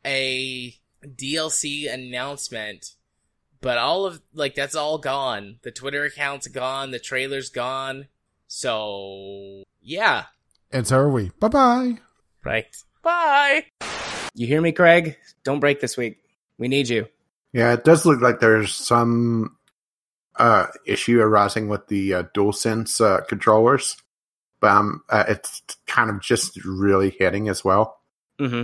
a 0.04 0.76
DLC 1.06 1.92
announcement, 1.92 2.96
but 3.62 3.78
all 3.78 4.06
of 4.06 4.22
like 4.34 4.56
that's 4.56 4.76
all 4.76 4.98
gone. 4.98 5.60
The 5.62 5.72
Twitter 5.72 6.04
account's 6.04 6.48
gone, 6.48 6.90
the 6.90 7.00
trailer's 7.00 7.50
gone. 7.50 8.08
So 8.50 9.64
yeah. 9.82 10.26
And 10.72 10.86
so 10.86 10.98
are 10.98 11.10
we. 11.10 11.32
Bye 11.40 11.48
bye. 11.48 11.98
Right. 12.44 12.76
Bye. 13.02 13.66
You 14.34 14.48
hear 14.48 14.60
me, 14.60 14.72
Craig? 14.72 15.18
Don't 15.44 15.60
break 15.60 15.80
this 15.80 15.96
week. 15.96 16.18
We 16.58 16.68
need 16.68 16.90
you. 16.90 17.08
Yeah, 17.54 17.74
it 17.74 17.84
does 17.84 18.06
look 18.06 18.22
like 18.22 18.40
there's 18.40 18.74
some 18.74 19.56
uh, 20.36 20.68
issue 20.86 21.22
arising 21.22 21.68
with 21.68 21.88
the 21.88 22.14
uh, 22.14 22.24
DualSense 22.36 23.02
uh, 23.02 23.22
controllers, 23.26 23.98
but 24.60 24.72
um, 24.72 25.04
uh, 25.10 25.26
it's 25.28 25.62
kind 25.88 26.10
of 26.10 26.22
just 26.22 26.64
really 26.64 27.10
hitting 27.12 27.50
as 27.50 27.64
well. 27.64 28.00
Mm-hmm. 28.40 28.64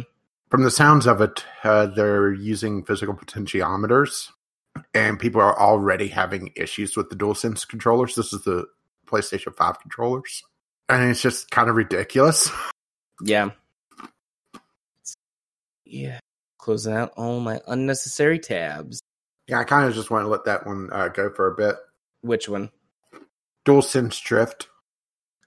From 0.50 0.63
the 0.63 0.72
sounds 0.72 1.08
of 1.08 1.22
it, 1.22 1.44
uh, 1.63 1.88
they're 1.88 2.32
using 2.32 2.84
physical 2.84 3.15
potentiometers, 3.15 4.30
and 4.94 5.20
people 5.20 5.42
are 5.42 5.60
already 5.60 6.08
having 6.08 6.51
issues 6.56 6.96
with 6.96 7.10
the 7.10 7.15
DualSense 7.15 7.68
controllers. 7.68 8.15
This 8.15 8.34
is 8.34 8.44
the 8.44 8.65
PlayStation 9.05 9.55
5 9.55 9.79
controllers, 9.79 10.43
and 10.89 11.09
it's 11.09 11.21
just 11.21 11.51
kind 11.51 11.69
of 11.69 11.75
ridiculous. 11.75 12.50
Yeah. 13.21 13.51
Yeah. 15.85 16.19
Closing 16.57 16.93
out 16.93 17.13
all 17.15 17.39
my 17.39 17.62
unnecessary 17.67 18.39
tabs. 18.39 19.00
Yeah, 19.47 19.59
I 19.59 19.63
kind 19.63 19.88
of 19.88 19.93
just 19.93 20.09
want 20.09 20.25
to 20.25 20.29
let 20.29 20.45
that 20.45 20.65
one 20.65 20.89
uh, 20.91 21.09
go 21.09 21.29
for 21.29 21.47
a 21.47 21.55
bit. 21.55 21.75
Which 22.21 22.50
one? 22.50 22.71
DualSense 23.65 24.21
Drift. 24.24 24.67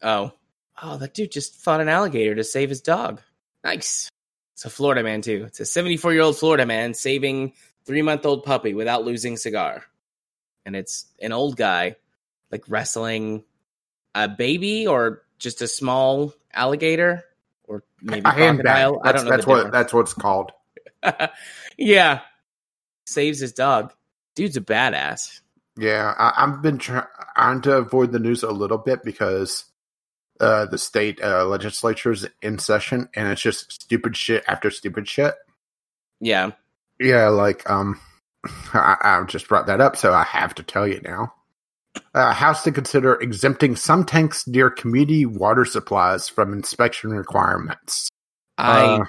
Oh. 0.02 0.32
Oh, 0.80 0.96
that 0.98 1.14
dude 1.14 1.32
just 1.32 1.56
fought 1.56 1.80
an 1.80 1.88
alligator 1.88 2.36
to 2.36 2.44
save 2.44 2.68
his 2.68 2.80
dog. 2.80 3.20
Nice. 3.64 4.08
It's 4.54 4.64
a 4.64 4.70
Florida 4.70 5.02
man, 5.02 5.22
too. 5.22 5.44
It's 5.46 5.60
a 5.60 5.64
74 5.64 6.12
year 6.12 6.22
old 6.22 6.38
Florida 6.38 6.66
man 6.66 6.94
saving 6.94 7.52
three 7.84 8.02
month 8.02 8.24
old 8.24 8.44
puppy 8.44 8.74
without 8.74 9.04
losing 9.04 9.36
cigar. 9.36 9.84
And 10.64 10.76
it's 10.76 11.06
an 11.20 11.32
old 11.32 11.56
guy, 11.56 11.96
like 12.52 12.64
wrestling 12.68 13.44
a 14.24 14.28
baby 14.28 14.86
or 14.86 15.22
just 15.38 15.62
a 15.62 15.68
small 15.68 16.34
alligator 16.52 17.24
or 17.64 17.82
maybe 18.02 18.20
a 18.20 18.32
crocodile. 18.32 19.00
I 19.04 19.12
That's, 19.12 19.22
don't 19.22 19.30
know. 19.30 19.36
that's 19.36 19.46
what 19.46 19.54
difference. 19.56 19.72
that's 19.72 19.92
what's 19.92 20.14
called. 20.14 20.52
yeah. 21.78 22.20
Saves 23.06 23.38
his 23.40 23.52
dog. 23.52 23.92
Dude's 24.34 24.56
a 24.56 24.60
badass. 24.60 25.40
Yeah, 25.76 26.12
I, 26.18 26.32
I've 26.36 26.60
been 26.60 26.78
try- 26.78 27.06
trying 27.36 27.60
to 27.62 27.76
avoid 27.76 28.10
the 28.12 28.18
news 28.18 28.42
a 28.42 28.50
little 28.50 28.78
bit 28.78 29.04
because 29.04 29.64
uh, 30.40 30.66
the 30.66 30.78
state 30.78 31.22
uh, 31.22 31.44
legislature 31.46 32.10
is 32.10 32.26
in 32.42 32.58
session, 32.58 33.08
and 33.14 33.28
it's 33.28 33.40
just 33.42 33.72
stupid 33.72 34.16
shit 34.16 34.42
after 34.48 34.70
stupid 34.70 35.08
shit. 35.08 35.34
Yeah. 36.20 36.50
Yeah, 36.98 37.28
like 37.28 37.68
um, 37.70 38.00
I, 38.74 38.96
I 39.00 39.24
just 39.26 39.48
brought 39.48 39.66
that 39.66 39.80
up, 39.80 39.96
so 39.96 40.12
I 40.12 40.24
have 40.24 40.54
to 40.56 40.62
tell 40.64 40.86
you 40.86 41.00
now. 41.02 41.32
Uh, 42.14 42.32
House 42.32 42.62
to 42.64 42.72
consider 42.72 43.14
exempting 43.14 43.76
some 43.76 44.04
tanks 44.04 44.46
near 44.46 44.70
community 44.70 45.26
water 45.26 45.64
supplies 45.64 46.28
from 46.28 46.52
inspection 46.52 47.10
requirements. 47.10 48.08
I 48.56 48.84
Uh, 48.84 49.04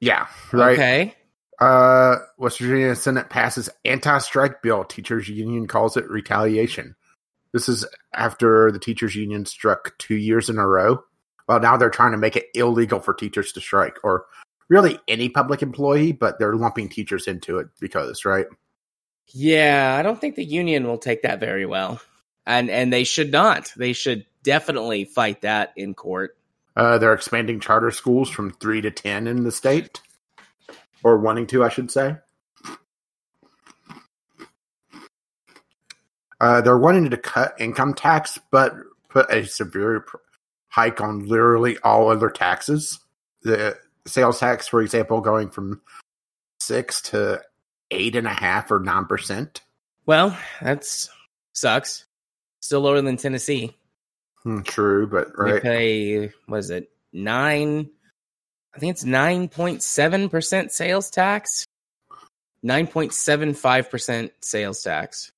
yeah, 0.00 0.26
right. 0.52 0.72
okay. 0.74 1.14
Uh, 1.60 2.16
West 2.38 2.58
Virginia 2.58 2.94
Senate 2.96 3.30
passes 3.30 3.70
anti-strike 3.84 4.62
bill. 4.62 4.84
Teachers 4.84 5.28
union 5.28 5.66
calls 5.66 5.96
it 5.96 6.08
retaliation. 6.10 6.94
This 7.52 7.68
is 7.68 7.86
after 8.14 8.72
the 8.72 8.78
teachers 8.78 9.14
union 9.14 9.46
struck 9.46 9.96
two 9.98 10.16
years 10.16 10.50
in 10.50 10.58
a 10.58 10.66
row. 10.66 11.02
Well, 11.48 11.60
now 11.60 11.76
they're 11.76 11.90
trying 11.90 12.12
to 12.12 12.18
make 12.18 12.36
it 12.36 12.46
illegal 12.54 13.00
for 13.00 13.14
teachers 13.14 13.52
to 13.52 13.60
strike, 13.60 13.98
or 14.02 14.24
really 14.68 14.98
any 15.08 15.28
public 15.28 15.62
employee, 15.62 16.12
but 16.12 16.38
they're 16.38 16.56
lumping 16.56 16.88
teachers 16.88 17.28
into 17.28 17.58
it 17.58 17.68
because, 17.80 18.24
right? 18.24 18.46
Yeah, 19.32 19.96
I 19.98 20.02
don't 20.02 20.20
think 20.20 20.36
the 20.36 20.44
union 20.44 20.86
will 20.86 20.98
take 20.98 21.22
that 21.22 21.40
very 21.40 21.66
well. 21.66 22.00
And 22.46 22.70
and 22.70 22.92
they 22.92 23.04
should 23.04 23.32
not. 23.32 23.72
They 23.76 23.92
should 23.92 24.26
definitely 24.42 25.04
fight 25.04 25.42
that 25.42 25.72
in 25.76 25.94
court. 25.94 26.36
Uh, 26.76 26.98
they're 26.98 27.14
expanding 27.14 27.60
charter 27.60 27.90
schools 27.90 28.28
from 28.28 28.52
three 28.52 28.80
to 28.80 28.90
ten 28.90 29.26
in 29.26 29.44
the 29.44 29.52
state, 29.52 30.00
or 31.02 31.18
wanting 31.18 31.46
to, 31.48 31.64
I 31.64 31.68
should 31.68 31.90
say. 31.90 32.16
Uh, 36.40 36.60
they're 36.60 36.76
wanting 36.76 37.08
to 37.08 37.16
cut 37.16 37.54
income 37.58 37.94
tax, 37.94 38.38
but 38.50 38.74
put 39.08 39.30
a 39.30 39.46
severe 39.46 40.04
hike 40.68 41.00
on 41.00 41.26
literally 41.26 41.78
all 41.78 42.10
other 42.10 42.28
taxes. 42.28 42.98
The 43.42 43.78
sales 44.06 44.40
tax, 44.40 44.68
for 44.68 44.82
example, 44.82 45.20
going 45.20 45.50
from 45.50 45.80
six 46.60 47.00
to 47.02 47.40
eight 47.90 48.16
and 48.16 48.26
a 48.26 48.32
half 48.32 48.70
or 48.70 48.80
nine 48.80 49.06
percent. 49.06 49.60
Well, 50.06 50.36
that's 50.60 51.08
sucks. 51.52 52.04
Still 52.60 52.80
lower 52.80 53.00
than 53.00 53.16
Tennessee. 53.16 53.76
Hmm, 54.42 54.60
true, 54.62 55.06
but 55.06 55.28
We 55.38 55.60
pay 55.60 56.32
what 56.46 56.58
is 56.58 56.70
it? 56.70 56.90
Nine 57.12 57.90
I 58.74 58.78
think 58.78 58.90
it's 58.90 59.04
9.7% 59.04 60.70
sales 60.70 61.10
tax. 61.10 61.64
9.75% 62.64 64.30
sales 64.40 64.82
tax. 64.82 65.32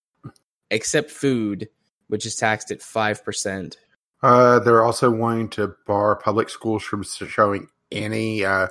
Except 0.71 1.11
food, 1.11 1.69
which 2.09 2.25
is 2.25 2.37
taxed 2.37 2.71
at 2.71 2.81
5%. 2.81 3.76
Uh, 4.23 4.59
they're 4.61 4.85
also 4.85 5.11
wanting 5.11 5.49
to 5.50 5.75
bar 5.87 6.17
public 6.17 6.49
schools 6.49 6.83
from 6.83 7.03
showing 7.03 7.69
any 7.93 8.45
uh, 8.45 8.69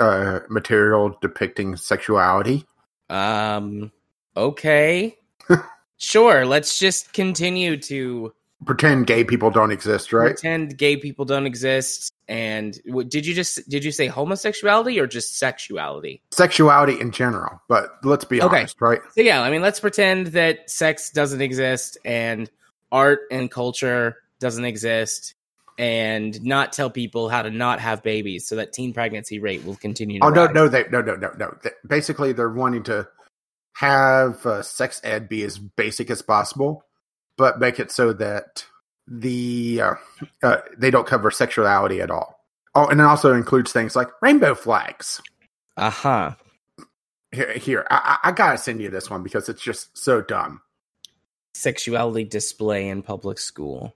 uh, 0.00 0.40
material 0.48 1.16
depicting 1.20 1.76
sexuality. 1.76 2.64
Um 3.10 3.90
okay. 4.36 5.16
sure, 5.98 6.46
let's 6.46 6.78
just 6.78 7.12
continue 7.12 7.76
to 7.82 8.32
Pretend 8.64 9.06
gay 9.06 9.22
people 9.22 9.52
don't 9.52 9.70
exist, 9.70 10.12
right? 10.12 10.30
pretend 10.34 10.76
gay 10.76 10.96
people 10.96 11.24
don't 11.24 11.46
exist 11.46 12.12
and 12.26 12.76
what, 12.86 13.08
did 13.08 13.24
you 13.24 13.32
just 13.32 13.68
did 13.68 13.84
you 13.84 13.92
say 13.92 14.08
homosexuality 14.08 14.98
or 14.98 15.06
just 15.06 15.38
sexuality? 15.38 16.20
Sexuality 16.32 17.00
in 17.00 17.12
general, 17.12 17.62
but 17.68 17.98
let's 18.02 18.24
be 18.24 18.42
Okay. 18.42 18.58
honest, 18.58 18.80
right? 18.80 19.00
So 19.14 19.20
yeah, 19.20 19.42
I 19.42 19.50
mean, 19.52 19.62
let's 19.62 19.78
pretend 19.78 20.28
that 20.28 20.68
sex 20.68 21.10
doesn't 21.10 21.40
exist 21.40 21.98
and 22.04 22.50
art 22.90 23.20
and 23.30 23.48
culture 23.48 24.16
doesn't 24.40 24.64
exist, 24.64 25.34
and 25.78 26.42
not 26.42 26.72
tell 26.72 26.90
people 26.90 27.28
how 27.28 27.42
to 27.42 27.50
not 27.50 27.80
have 27.80 28.02
babies, 28.02 28.46
so 28.46 28.56
that 28.56 28.72
teen 28.72 28.92
pregnancy 28.92 29.38
rate 29.38 29.64
will 29.64 29.76
continue. 29.76 30.20
To 30.20 30.26
Oh 30.26 30.30
no, 30.30 30.44
rise. 30.46 30.54
no, 30.54 30.68
they 30.68 30.84
no, 30.90 31.00
no, 31.00 31.14
no, 31.14 31.32
no. 31.38 31.56
Basically, 31.86 32.32
they're 32.32 32.50
wanting 32.50 32.82
to 32.84 33.08
have 33.74 34.44
uh, 34.44 34.62
sex 34.62 35.00
ed 35.04 35.28
be 35.28 35.44
as 35.44 35.58
basic 35.58 36.10
as 36.10 36.20
possible, 36.20 36.84
but 37.36 37.60
make 37.60 37.78
it 37.78 37.92
so 37.92 38.12
that 38.14 38.64
the 39.06 39.80
uh, 39.80 39.94
uh, 40.42 40.56
they 40.76 40.90
don't 40.90 41.06
cover 41.06 41.30
sexuality 41.30 42.00
at 42.00 42.10
all. 42.10 42.44
Oh, 42.74 42.86
and 42.88 43.00
it 43.00 43.04
also 43.04 43.32
includes 43.34 43.72
things 43.72 43.94
like 43.96 44.08
rainbow 44.20 44.54
flags. 44.54 45.22
Uh 45.76 45.90
huh. 45.90 46.34
Here, 47.30 47.52
here 47.52 47.86
I, 47.90 48.18
I 48.24 48.28
I 48.28 48.32
gotta 48.32 48.58
send 48.58 48.80
you 48.80 48.90
this 48.90 49.08
one 49.08 49.22
because 49.22 49.48
it's 49.48 49.62
just 49.62 49.96
so 49.96 50.20
dumb. 50.22 50.60
Sexuality 51.54 52.24
display 52.24 52.88
in 52.88 53.02
public 53.02 53.38
school. 53.38 53.94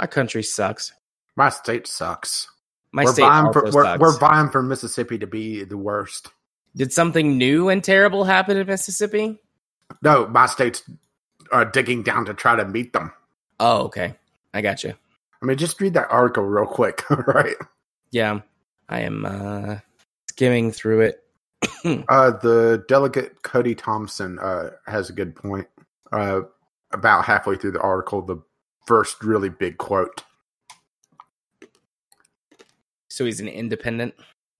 Our 0.00 0.06
country 0.06 0.42
sucks. 0.42 0.94
My 1.36 1.50
state 1.50 1.86
sucks. 1.86 2.48
My 2.90 3.04
we're 3.04 3.12
state 3.12 3.22
vying 3.22 3.46
also 3.46 3.70
for 3.70 3.72
we're, 3.72 3.98
we're 3.98 4.18
vying 4.18 4.48
for 4.48 4.62
Mississippi 4.62 5.18
to 5.18 5.26
be 5.26 5.62
the 5.62 5.76
worst. 5.76 6.28
Did 6.74 6.92
something 6.92 7.36
new 7.36 7.68
and 7.68 7.84
terrible 7.84 8.24
happen 8.24 8.56
in 8.56 8.66
Mississippi? 8.66 9.38
No, 10.02 10.26
my 10.26 10.46
state's 10.46 10.82
uh, 11.52 11.64
digging 11.64 12.02
down 12.02 12.24
to 12.24 12.34
try 12.34 12.56
to 12.56 12.64
meet 12.64 12.94
them. 12.94 13.12
Oh, 13.60 13.82
okay. 13.84 14.14
I 14.54 14.62
got 14.62 14.82
you. 14.82 14.94
I 15.42 15.46
mean, 15.46 15.58
just 15.58 15.80
read 15.80 15.94
that 15.94 16.10
article 16.10 16.44
real 16.44 16.66
quick, 16.66 17.08
right? 17.26 17.56
Yeah, 18.10 18.40
I 18.88 19.00
am 19.00 19.26
uh 19.26 19.76
skimming 20.30 20.72
through 20.72 21.02
it. 21.02 21.24
Uh, 22.10 22.30
the 22.30 22.84
delegate 22.88 23.42
Cody 23.42 23.74
Thompson 23.74 24.38
uh, 24.38 24.70
has 24.86 25.08
a 25.08 25.14
good 25.14 25.34
point. 25.34 25.66
Uh, 26.12 26.42
about 26.92 27.24
halfway 27.24 27.56
through 27.56 27.70
the 27.70 27.80
article, 27.80 28.20
the 28.20 28.36
first 28.86 29.22
really 29.22 29.48
big 29.48 29.78
quote. 29.78 30.24
so 33.20 33.26
he's 33.26 33.40
an 33.40 33.48
independent. 33.48 34.14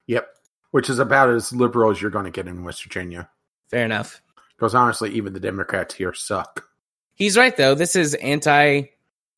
Yep, 0.06 0.28
which 0.70 0.90
is 0.90 0.98
about 0.98 1.30
as 1.30 1.52
liberal 1.52 1.90
as 1.90 2.02
you're 2.02 2.10
going 2.10 2.26
to 2.26 2.30
get 2.30 2.46
in 2.46 2.62
West 2.62 2.82
Virginia. 2.82 3.30
Fair 3.70 3.84
enough. 3.84 4.20
Because 4.56 4.74
honestly, 4.74 5.10
even 5.12 5.32
the 5.32 5.40
Democrats 5.40 5.94
here 5.94 6.12
suck. 6.12 6.68
He's 7.14 7.38
right 7.38 7.56
though. 7.56 7.74
This 7.74 7.96
is 7.96 8.14
anti 8.14 8.82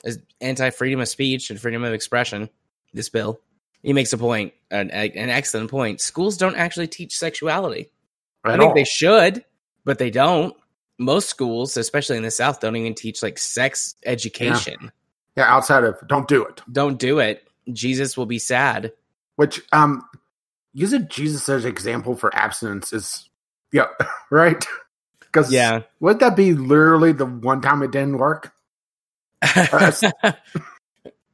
is 0.05 0.19
anti 0.41 0.71
freedom 0.71 1.01
of 1.01 1.09
speech 1.09 1.51
and 1.51 1.61
freedom 1.61 1.85
of 1.85 1.93
expression. 1.93 2.49
This 2.93 3.09
bill. 3.09 3.41
He 3.83 3.93
makes 3.93 4.13
a 4.13 4.19
point, 4.19 4.53
an, 4.71 4.91
an 4.91 5.31
excellent 5.31 5.71
point. 5.71 6.01
Schools 6.01 6.37
don't 6.37 6.57
actually 6.57 6.87
teach 6.87 7.17
sexuality. 7.17 7.91
I 8.45 8.53
think 8.53 8.71
all. 8.71 8.75
they 8.75 8.85
should, 8.85 9.45
but 9.85 9.99
they 9.99 10.11
don't. 10.11 10.55
Most 11.03 11.29
schools, 11.29 11.77
especially 11.77 12.17
in 12.17 12.23
the 12.23 12.31
South, 12.31 12.61
don't 12.61 12.77
even 12.77 12.95
teach 12.95 13.23
like 13.23 13.39
sex 13.39 13.95
education. 14.05 14.91
yeah, 15.37 15.45
outside 15.53 15.85
of 15.85 15.97
don't 16.09 16.29
do 16.29 16.45
it. 16.45 16.61
Don't 16.71 16.99
do 16.99 17.19
it. 17.19 17.47
Jesus 17.73 18.17
will 18.17 18.27
be 18.27 18.39
sad. 18.39 18.93
Which 19.37 19.61
um, 19.73 20.07
using 20.75 21.09
Jesus 21.09 21.49
as 21.49 21.65
an 21.65 21.71
example 21.71 22.15
for 22.17 22.35
abstinence 22.35 22.93
is, 22.93 23.29
yeah, 23.73 23.87
right. 24.31 24.65
Because 25.21 25.51
Yeah. 25.53 25.83
would 26.01 26.19
that 26.21 26.37
be 26.37 26.53
literally 26.55 27.13
the 27.13 27.27
one 27.27 27.61
time 27.61 27.83
it 27.83 27.91
didn't 27.93 28.19
work? 28.19 28.53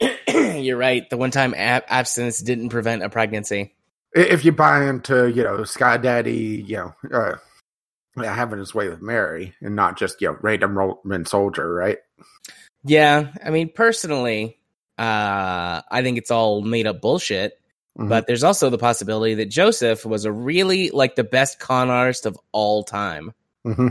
You're 0.29 0.77
right. 0.77 1.09
The 1.11 1.17
one 1.17 1.31
time 1.31 1.55
ab- 1.57 1.85
abstinence 1.89 2.39
didn't 2.41 2.69
prevent 2.69 3.03
a 3.03 3.09
pregnancy. 3.11 3.75
If 4.15 4.45
you 4.45 4.53
buy 4.53 4.89
into, 4.89 5.29
you 5.31 5.43
know, 5.45 5.65
Sky 5.65 5.97
Daddy, 5.97 6.65
you 6.67 6.77
know, 6.77 6.95
uh, 7.13 7.35
yeah, 7.35 7.35
having 8.21 8.59
his 8.59 8.75
way 8.75 8.89
with 8.89 9.03
Mary 9.03 9.55
and 9.61 9.77
not 9.77 9.99
just, 9.99 10.21
you 10.21 10.29
know, 10.29 10.39
random 10.41 10.77
Roman 10.77 11.25
soldier, 11.25 11.73
right? 11.73 11.99
Yeah, 12.85 13.33
I 13.45 13.51
mean, 13.51 13.71
personally, 13.73 14.59
uh, 14.99 15.83
I 15.91 16.03
think 16.03 16.19
it's 16.19 16.31
all 16.31 16.63
made 16.63 16.87
up 16.87 17.01
bullshit. 17.01 17.59
Mhm. 17.99 18.09
But 18.09 18.27
there's 18.27 18.45
also 18.45 18.71
the 18.71 18.79
possibility 18.79 19.35
that 19.35 19.47
Joseph 19.47 20.07
was 20.07 20.25
a 20.25 20.33
really 20.33 20.91
like 20.91 21.17
the 21.17 21.25
best 21.25 21.59
con 21.59 21.91
artist 21.91 22.27
of 22.27 22.39
all 22.53 22.85
time. 22.85 23.33
Mm-hmm. 23.67 23.89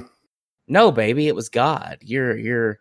No, 0.70 0.92
baby, 0.92 1.28
it 1.28 1.36
was 1.36 1.50
God. 1.50 1.98
You're 2.02 2.38
you're 2.38 2.80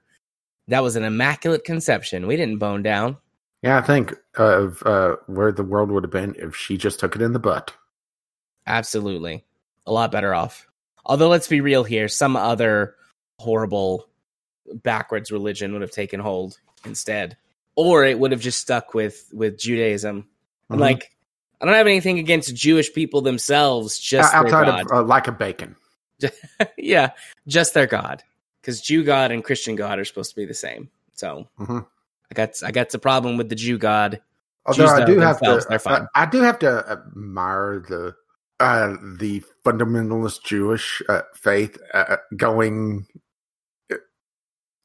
that 0.68 0.82
was 0.82 0.96
an 0.96 1.04
immaculate 1.04 1.64
conception. 1.64 2.26
We 2.26 2.36
didn't 2.36 2.58
bone 2.58 2.82
down. 2.82 3.16
Yeah, 3.62 3.78
I 3.78 3.82
think 3.82 4.14
of 4.36 4.82
uh, 4.84 5.16
where 5.26 5.50
the 5.50 5.64
world 5.64 5.90
would 5.90 6.04
have 6.04 6.12
been 6.12 6.36
if 6.38 6.54
she 6.54 6.76
just 6.76 7.00
took 7.00 7.16
it 7.16 7.22
in 7.22 7.32
the 7.32 7.38
butt. 7.38 7.72
Absolutely. 8.66 9.44
A 9.86 9.92
lot 9.92 10.12
better 10.12 10.34
off. 10.34 10.66
Although 11.06 11.28
let's 11.28 11.48
be 11.48 11.60
real 11.60 11.84
here, 11.84 12.08
some 12.08 12.36
other 12.36 12.96
horrible 13.38 14.08
backwards 14.82 15.30
religion 15.30 15.72
would 15.72 15.82
have 15.82 15.90
taken 15.92 16.18
hold 16.20 16.58
instead. 16.84 17.36
Or 17.76 18.04
it 18.04 18.18
would 18.18 18.32
have 18.32 18.40
just 18.40 18.60
stuck 18.60 18.92
with 18.94 19.28
with 19.32 19.58
Judaism. 19.58 20.28
And 20.70 20.78
Mhm. 20.78 20.82
like 20.82 21.12
I 21.60 21.64
don't 21.64 21.74
have 21.74 21.86
anything 21.86 22.18
against 22.18 22.54
Jewish 22.54 22.92
people 22.92 23.22
themselves, 23.22 23.98
just 23.98 24.34
O- 24.34 24.42
their 24.42 24.54
outside 24.54 24.66
God. 24.66 24.86
of 24.90 24.92
uh, 24.92 25.02
like 25.04 25.26
a 25.28 25.32
bacon. 25.32 25.76
yeah, 26.76 27.10
just 27.46 27.72
their 27.72 27.86
God. 27.86 28.22
Because 28.60 28.80
Jew 28.80 29.04
God 29.04 29.30
and 29.30 29.44
Christian 29.44 29.76
God 29.76 29.98
are 29.98 30.04
supposed 30.04 30.30
to 30.30 30.36
be 30.36 30.44
the 30.44 30.54
same. 30.54 30.90
So 31.14 31.48
Mhm. 31.58 31.86
I 32.30 32.34
got 32.34 32.62
I 32.64 32.72
got 32.72 32.90
the 32.90 32.98
problem 32.98 33.36
with 33.36 33.48
the 33.48 33.54
Jew 33.54 33.78
God. 33.78 34.20
Although 34.66 34.84
Jews 34.84 34.92
I 34.92 35.04
do 35.04 35.18
have 35.20 35.38
to, 35.38 35.44
themselves, 35.44 35.66
they're 35.66 35.78
fine. 35.78 36.02
uh, 36.02 36.06
I 36.16 36.26
do 36.26 36.40
have 36.40 36.58
to 36.60 36.84
admire 36.90 37.84
the 37.88 38.16
uh, 38.60 38.94
the 39.18 39.42
fundamentalist 39.64 40.42
Jewish 40.44 41.02
uh, 41.08 41.22
faith 41.34 41.78
uh, 41.94 42.16
going. 42.36 43.06
uh, 43.92 43.96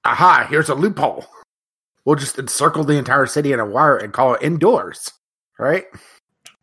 Aha! 0.06 0.48
Here's 0.50 0.70
a 0.70 0.76
loophole. 0.76 1.26
We'll 2.06 2.16
just 2.16 2.40
encircle 2.40 2.84
the 2.84 2.98
entire 2.98 3.28
city 3.28 3.54
in 3.54 3.60
a 3.60 3.66
wire 3.66 3.98
and 3.98 4.12
call 4.12 4.34
it 4.34 4.42
indoors, 4.42 5.12
right? 5.60 5.86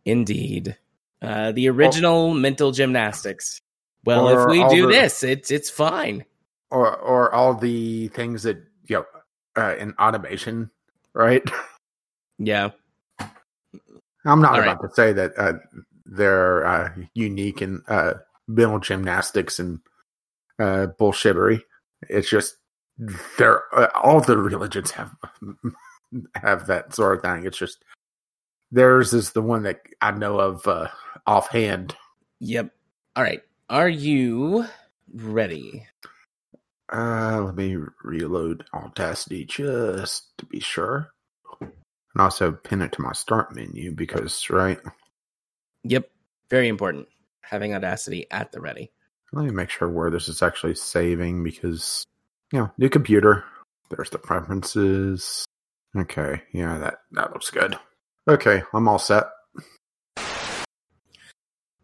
Indeed. 0.04 0.76
Uh, 1.22 1.52
the 1.52 1.68
original 1.68 2.34
mental 2.34 2.72
gymnastics. 2.72 3.60
Well, 4.04 4.28
if 4.28 4.48
we 4.50 4.66
do 4.68 4.86
the- 4.86 4.92
this, 4.92 5.22
it's 5.22 5.50
it's 5.50 5.70
fine. 5.70 6.24
Or 6.70 6.94
or 6.96 7.32
all 7.34 7.54
the 7.54 8.08
things 8.08 8.42
that 8.42 8.58
you 8.86 8.96
know 8.96 9.04
uh, 9.56 9.74
in 9.76 9.94
automation, 9.94 10.70
right? 11.14 11.42
Yeah. 12.38 12.70
I'm 14.24 14.40
not 14.42 14.54
All 14.54 14.60
about 14.60 14.82
to 14.82 14.94
say 14.94 15.12
that 15.12 15.32
they're 16.08 16.66
uh, 16.66 16.90
unique 17.14 17.62
in 17.62 17.82
uh, 17.88 18.14
mental 18.46 18.80
gymnastics 18.80 19.58
and 19.58 19.80
uh, 20.58 20.88
bullshittery. 20.98 21.60
It's 22.08 22.28
just 22.28 22.56
they're 23.36 23.62
uh, 23.74 23.88
all 23.94 24.20
the 24.20 24.38
religions 24.38 24.90
have 24.92 25.14
have 26.34 26.66
that 26.66 26.94
sort 26.94 27.18
of 27.18 27.22
thing. 27.22 27.46
It's 27.46 27.58
just 27.58 27.84
theirs 28.72 29.12
is 29.12 29.32
the 29.32 29.42
one 29.42 29.62
that 29.64 29.80
I 30.00 30.10
know 30.12 30.40
of 30.40 30.66
uh, 30.66 30.88
offhand. 31.26 31.94
Yep. 32.40 32.70
All 33.16 33.22
right. 33.22 33.42
Are 33.68 33.88
you 33.88 34.64
ready? 35.12 35.86
Uh, 36.90 37.42
let 37.44 37.54
me 37.54 37.76
reload 38.02 38.64
Audacity 38.72 39.44
just 39.44 40.38
to 40.38 40.46
be 40.46 40.58
sure, 40.58 41.10
and 41.60 41.70
also 42.16 42.52
pin 42.52 42.80
it 42.80 42.92
to 42.92 43.02
my 43.02 43.12
start 43.12 43.54
menu 43.54 43.92
because 43.92 44.48
right. 44.48 44.78
Yep. 45.84 46.10
Very 46.50 46.68
important. 46.68 47.08
Having 47.42 47.74
Audacity 47.74 48.26
at 48.30 48.52
the 48.52 48.60
ready. 48.60 48.90
Let 49.32 49.44
me 49.44 49.50
make 49.50 49.70
sure 49.70 49.88
where 49.88 50.10
this 50.10 50.28
is 50.28 50.42
actually 50.42 50.74
saving 50.74 51.42
because, 51.44 52.04
you 52.52 52.58
know, 52.60 52.70
new 52.78 52.88
computer. 52.88 53.44
There's 53.90 54.10
the 54.10 54.18
preferences. 54.18 55.44
Okay, 55.96 56.42
yeah, 56.52 56.78
that 56.78 57.00
that 57.12 57.32
looks 57.32 57.50
good. 57.50 57.78
Okay, 58.28 58.62
I'm 58.74 58.86
all 58.88 58.98
set. 58.98 59.24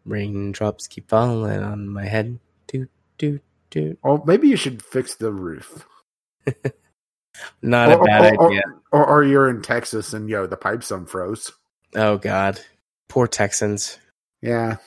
Raindrops 0.05 0.87
keep 0.87 1.09
falling 1.09 1.63
on 1.63 1.89
my 1.89 2.05
head. 2.05 2.39
Toot, 2.67 2.89
toot, 3.17 3.41
toot. 3.71 3.97
Well, 4.03 4.23
maybe 4.25 4.47
you 4.47 4.55
should 4.55 4.83
fix 4.83 5.15
the 5.15 5.31
roof. 5.31 5.85
Not 7.61 7.91
a 7.91 7.97
Or- 7.97 8.05
bad 8.05 8.35
or- 8.35 8.41
or- 8.43 8.47
idea. 8.51 8.61
Or, 8.91 9.05
or 9.05 9.23
you're 9.23 9.49
in 9.49 9.61
Texas 9.61 10.13
and 10.13 10.29
yo, 10.29 10.45
the 10.47 10.57
pipes 10.57 10.91
unfroze. 10.91 11.51
Oh, 11.95 12.17
God. 12.17 12.59
Poor 13.09 13.27
Texans. 13.27 13.99
Yeah, 14.41 14.77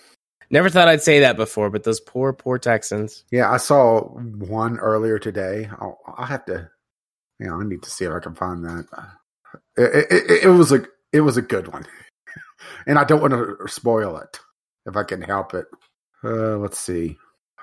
Never 0.50 0.70
thought 0.70 0.88
I'd 0.88 1.02
say 1.02 1.20
that 1.20 1.36
before, 1.36 1.68
but 1.68 1.84
those 1.84 2.00
poor, 2.00 2.32
poor 2.32 2.58
Texans. 2.58 3.24
yeah. 3.30 3.50
I 3.50 3.58
saw 3.58 4.00
one 4.08 4.78
earlier 4.78 5.18
today. 5.18 5.68
I'll, 5.78 5.98
I'll 6.06 6.24
have 6.26 6.46
to. 6.46 6.70
Yeah, 7.38 7.54
I 7.54 7.64
need 7.64 7.82
to 7.82 7.90
see 7.90 8.06
if 8.06 8.12
I 8.12 8.18
can 8.20 8.34
find 8.34 8.64
that. 8.64 8.86
It, 9.76 9.82
it, 10.10 10.30
it, 10.30 10.44
it 10.44 10.48
was 10.48 10.72
a 10.72 10.84
it 11.12 11.20
was 11.20 11.36
a 11.36 11.42
good 11.42 11.68
one, 11.68 11.86
and 12.86 12.98
I 12.98 13.04
don't 13.04 13.20
want 13.20 13.32
to 13.34 13.56
spoil 13.68 14.16
it 14.16 14.40
if 14.86 14.96
I 14.96 15.04
can 15.04 15.20
help 15.22 15.54
it. 15.54 15.66
Uh, 16.24 16.56
let's 16.56 16.78
see. 16.78 17.16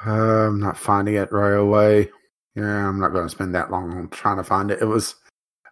Uh, 0.05 0.47
I'm 0.47 0.59
not 0.59 0.77
finding 0.77 1.15
it 1.15 1.31
right 1.31 1.53
away. 1.57 2.09
Yeah, 2.55 2.87
I'm 2.87 2.99
not 2.99 3.11
going 3.13 3.25
to 3.25 3.29
spend 3.29 3.53
that 3.55 3.71
long 3.71 3.91
on 3.97 4.09
trying 4.09 4.37
to 4.37 4.43
find 4.43 4.71
it. 4.71 4.81
It 4.81 4.85
was 4.85 5.15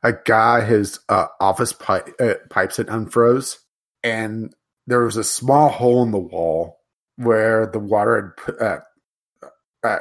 a 0.01 0.13
guy. 0.13 0.61
His 0.61 0.99
uh, 1.07 1.27
office 1.39 1.71
pipe, 1.73 2.09
uh, 2.19 2.33
pipes 2.49 2.77
had 2.77 2.87
unfroze, 2.87 3.57
and 4.03 4.53
there 4.87 5.03
was 5.03 5.17
a 5.17 5.23
small 5.23 5.69
hole 5.69 6.03
in 6.03 6.11
the 6.11 6.17
wall 6.17 6.79
where 7.15 7.67
the 7.67 7.79
water 7.79 8.35
had 8.59 8.81
uh, 9.83 9.83
uh, 9.83 9.99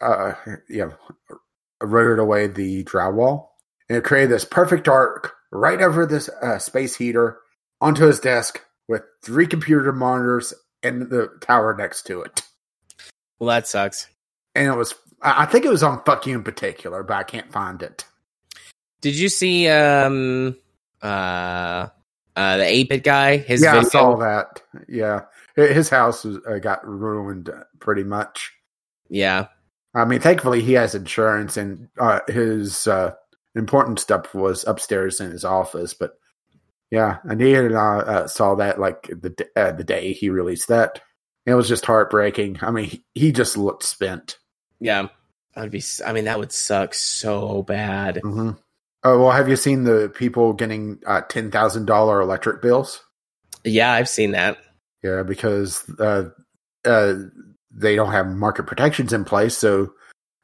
uh, 0.00 0.34
yeah, 0.68 0.90
eroded 1.82 2.18
away 2.18 2.46
the 2.46 2.84
drywall, 2.84 3.48
and 3.88 3.98
it 3.98 4.04
created 4.04 4.30
this 4.30 4.44
perfect 4.44 4.88
arc 4.88 5.34
right 5.52 5.80
over 5.80 6.06
this 6.06 6.28
uh, 6.28 6.58
space 6.58 6.96
heater 6.96 7.38
onto 7.80 8.04
his 8.04 8.20
desk 8.20 8.60
with 8.88 9.02
three 9.22 9.46
computer 9.46 9.92
monitors 9.92 10.54
and 10.82 11.08
the 11.10 11.28
tower 11.40 11.74
next 11.76 12.02
to 12.02 12.22
it. 12.22 12.42
Well, 13.38 13.48
that 13.48 13.66
sucks. 13.66 14.08
And 14.54 14.68
it 14.68 14.76
was, 14.76 14.94
I 15.22 15.42
I 15.42 15.46
think 15.46 15.64
it 15.64 15.70
was 15.70 15.82
on 15.82 16.02
Fuck 16.04 16.26
You 16.26 16.36
in 16.36 16.44
particular, 16.44 17.02
but 17.02 17.14
I 17.14 17.22
can't 17.22 17.52
find 17.52 17.82
it. 17.82 18.04
Did 19.00 19.18
you 19.18 19.28
see 19.28 19.68
um 19.68 20.56
uh 21.02 21.88
uh 22.36 22.56
the 22.58 22.64
8 22.64 22.88
bit 22.88 23.04
guy? 23.04 23.36
His 23.38 23.62
yeah, 23.62 23.72
video? 23.74 23.86
I 23.86 23.90
saw 23.90 24.16
that. 24.16 24.62
Yeah, 24.88 25.22
his 25.56 25.88
house 25.88 26.24
was, 26.24 26.38
uh, 26.46 26.58
got 26.58 26.86
ruined 26.86 27.48
uh, 27.48 27.64
pretty 27.80 28.04
much. 28.04 28.52
Yeah. 29.08 29.46
I 29.94 30.04
mean, 30.04 30.20
thankfully 30.20 30.60
he 30.60 30.72
has 30.72 30.94
insurance, 30.94 31.56
and 31.56 31.88
uh, 31.98 32.20
his 32.26 32.88
uh, 32.88 33.12
important 33.54 34.00
stuff 34.00 34.34
was 34.34 34.64
upstairs 34.66 35.20
in 35.20 35.30
his 35.30 35.44
office. 35.44 35.94
But 35.94 36.18
yeah, 36.90 37.18
Anita 37.24 37.66
and 37.66 37.78
I 37.78 37.98
uh, 37.98 38.26
saw 38.26 38.56
that 38.56 38.80
like 38.80 39.02
the 39.02 39.48
uh, 39.54 39.72
the 39.72 39.84
day 39.84 40.12
he 40.12 40.30
released 40.30 40.68
that. 40.68 41.00
It 41.46 41.54
was 41.54 41.68
just 41.68 41.84
heartbreaking. 41.84 42.58
I 42.62 42.70
mean, 42.70 42.86
he, 42.86 43.04
he 43.14 43.32
just 43.32 43.56
looked 43.56 43.84
spent. 43.84 44.38
Yeah. 44.80 45.08
That'd 45.54 45.70
be 45.70 45.82
I 46.04 46.12
mean 46.12 46.24
that 46.24 46.38
would 46.38 46.52
suck 46.52 46.94
so 46.94 47.62
bad. 47.62 48.20
hmm 48.22 48.52
Oh 49.04 49.18
well, 49.20 49.32
have 49.32 49.48
you 49.48 49.56
seen 49.56 49.84
the 49.84 50.10
people 50.14 50.52
getting 50.54 50.98
uh, 51.06 51.20
ten 51.22 51.50
thousand 51.50 51.84
dollar 51.86 52.20
electric 52.20 52.62
bills? 52.62 53.02
Yeah, 53.64 53.92
I've 53.92 54.08
seen 54.08 54.32
that. 54.32 54.58
Yeah, 55.02 55.22
because 55.22 55.88
uh, 56.00 56.30
uh, 56.86 57.14
they 57.70 57.96
don't 57.96 58.12
have 58.12 58.26
market 58.28 58.66
protections 58.66 59.12
in 59.12 59.24
place. 59.24 59.56
So 59.56 59.92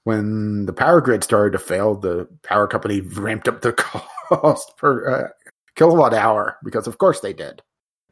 when 0.04 0.66
the 0.66 0.72
power 0.74 1.00
grid 1.00 1.24
started 1.24 1.52
to 1.52 1.58
fail, 1.58 1.94
the 1.94 2.28
power 2.42 2.66
company 2.66 3.00
ramped 3.16 3.48
up 3.48 3.62
the 3.62 3.72
cost 4.28 4.76
per 4.76 5.08
uh, 5.08 5.28
kilowatt 5.76 6.12
hour 6.12 6.58
because, 6.62 6.86
of 6.86 6.98
course, 6.98 7.20
they 7.20 7.32
did. 7.32 7.62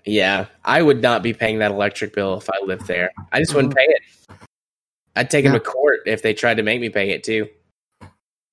Yeah. 0.06 0.46
I 0.64 0.80
would 0.80 1.02
not 1.02 1.22
be 1.22 1.34
paying 1.34 1.58
that 1.58 1.70
electric 1.70 2.14
bill 2.14 2.38
if 2.38 2.48
I 2.48 2.64
lived 2.64 2.86
there. 2.86 3.10
I 3.32 3.40
just 3.40 3.54
wouldn't 3.54 3.74
Mhm. 3.74 3.76
pay 3.76 3.86
it. 3.88 4.38
I'd 5.16 5.30
take 5.30 5.44
them 5.44 5.52
to 5.52 5.60
court 5.60 6.00
if 6.06 6.22
they 6.22 6.32
tried 6.32 6.56
to 6.58 6.62
make 6.62 6.80
me 6.80 6.88
pay 6.88 7.10
it 7.10 7.24
too. 7.24 7.48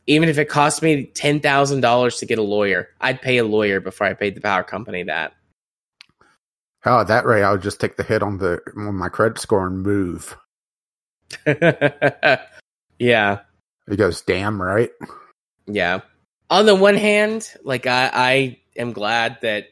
Even 0.07 0.29
if 0.29 0.37
it 0.37 0.45
cost 0.45 0.81
me 0.81 1.05
ten 1.05 1.39
thousand 1.39 1.81
dollars 1.81 2.17
to 2.17 2.25
get 2.25 2.37
a 2.37 2.43
lawyer, 2.43 2.89
I'd 3.01 3.21
pay 3.21 3.37
a 3.37 3.43
lawyer 3.45 3.79
before 3.79 4.07
I 4.07 4.13
paid 4.13 4.35
the 4.35 4.41
power 4.41 4.63
company 4.63 5.03
that. 5.03 5.33
Oh, 6.85 6.99
at 6.99 7.07
that 7.07 7.25
rate, 7.25 7.41
I 7.43 7.51
would 7.51 7.63
just 7.63 7.79
take 7.79 7.97
the 7.97 8.03
hit 8.03 8.21
on 8.21 8.37
the 8.37 8.59
on 8.77 8.95
my 8.95 9.09
credit 9.09 9.39
score 9.39 9.65
and 9.65 9.81
move. 9.81 10.37
yeah, 12.99 13.39
He 13.89 13.95
goes, 13.95 14.21
"Damn 14.21 14.61
right." 14.61 14.91
yeah. 15.65 16.01
On 16.51 16.67
the 16.67 16.75
one 16.75 16.95
hand, 16.95 17.51
like 17.63 17.87
I, 17.87 18.11
I 18.13 18.59
am 18.77 18.93
glad 18.93 19.39
that 19.41 19.65